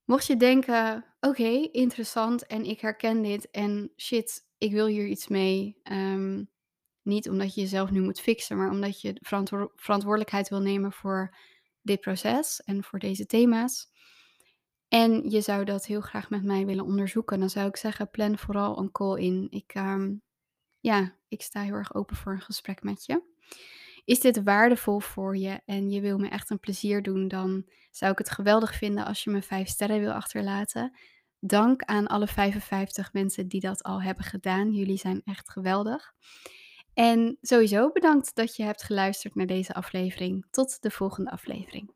Mocht 0.05 0.27
je 0.27 0.37
denken, 0.37 1.05
oké, 1.20 1.68
interessant 1.72 2.46
en 2.46 2.64
ik 2.64 2.81
herken 2.81 3.22
dit 3.22 3.51
en 3.51 3.92
shit, 3.96 4.44
ik 4.59 4.72
wil 4.72 4.87
hier 4.87 5.07
iets 5.07 5.29
mee. 5.29 5.81
Um, 5.85 6.48
Niet 7.09 7.29
omdat 7.29 7.55
je 7.55 7.61
jezelf 7.61 7.90
nu 7.90 8.01
moet 8.01 8.21
fixen, 8.21 8.57
maar 8.57 8.71
omdat 8.71 9.01
je 9.01 9.16
verantwoor 9.21 9.73
verantwoordelijkheid 9.77 10.49
wil 10.49 10.61
nemen 10.61 10.92
voor 10.92 11.37
dit 11.83 12.01
proces 12.01 12.62
en 12.62 12.85
voor 12.85 12.99
deze 12.99 13.27
thema's. 13.27 13.90
En 14.88 15.31
je 15.31 15.40
zou 15.40 15.64
dat 15.64 15.87
heel 15.87 16.01
graag 16.01 16.31
met 16.31 16.44
mij 16.44 16.66
willen 16.66 16.85
onderzoeken. 16.85 17.40
Dan 17.40 17.51
zou 17.51 17.68
ik 17.68 17.77
zeggen, 17.77 18.11
plan 18.11 18.38
vooral 18.38 18.79
een 18.79 18.90
call 18.90 19.21
in. 19.21 19.47
Ik, 19.51 19.75
ehm, 19.75 20.14
ja, 20.81 21.14
ik 21.29 21.42
sta 21.42 21.62
heel 21.62 21.75
erg 21.75 21.94
open 21.94 22.16
voor 22.16 22.33
een 22.33 22.40
gesprek 22.40 22.83
met 22.83 23.05
je. 23.05 23.23
Is 24.05 24.21
dit 24.21 24.42
waardevol 24.42 25.01
voor 25.01 25.37
je 25.37 25.61
en 25.64 25.90
je 25.90 26.01
wil 26.01 26.18
me 26.18 26.29
echt 26.29 26.51
een 26.51 26.61
plezier 26.61 27.03
doen, 27.03 27.29
dan 27.29 27.66
zou 27.90 28.12
ik 28.12 28.18
het 28.18 28.31
geweldig 28.31 28.75
vinden 28.75 29.05
als 29.05 29.25
je 29.25 29.31
me 29.31 29.42
5 29.42 29.68
sterren 29.68 30.01
wil 30.01 30.12
achterlaten. 30.12 30.99
Dank 31.40 31.83
aan 31.83 32.07
alle 32.07 32.27
55 32.27 33.12
mensen 33.12 33.49
die 33.49 33.61
dat 33.61 33.83
al 33.83 34.03
hebben 34.03 34.25
gedaan. 34.25 34.73
Jullie 34.73 34.97
zijn 34.97 35.21
echt 35.25 35.51
geweldig. 35.51 36.14
En 36.98 37.38
sowieso 37.40 37.90
bedankt 37.92 38.34
dat 38.34 38.56
je 38.56 38.62
hebt 38.62 38.82
geluisterd 38.82 39.34
naar 39.34 39.46
deze 39.46 39.74
aflevering. 39.74 40.46
Tot 40.50 40.82
de 40.82 40.90
volgende 40.90 41.30
aflevering. 41.30 41.92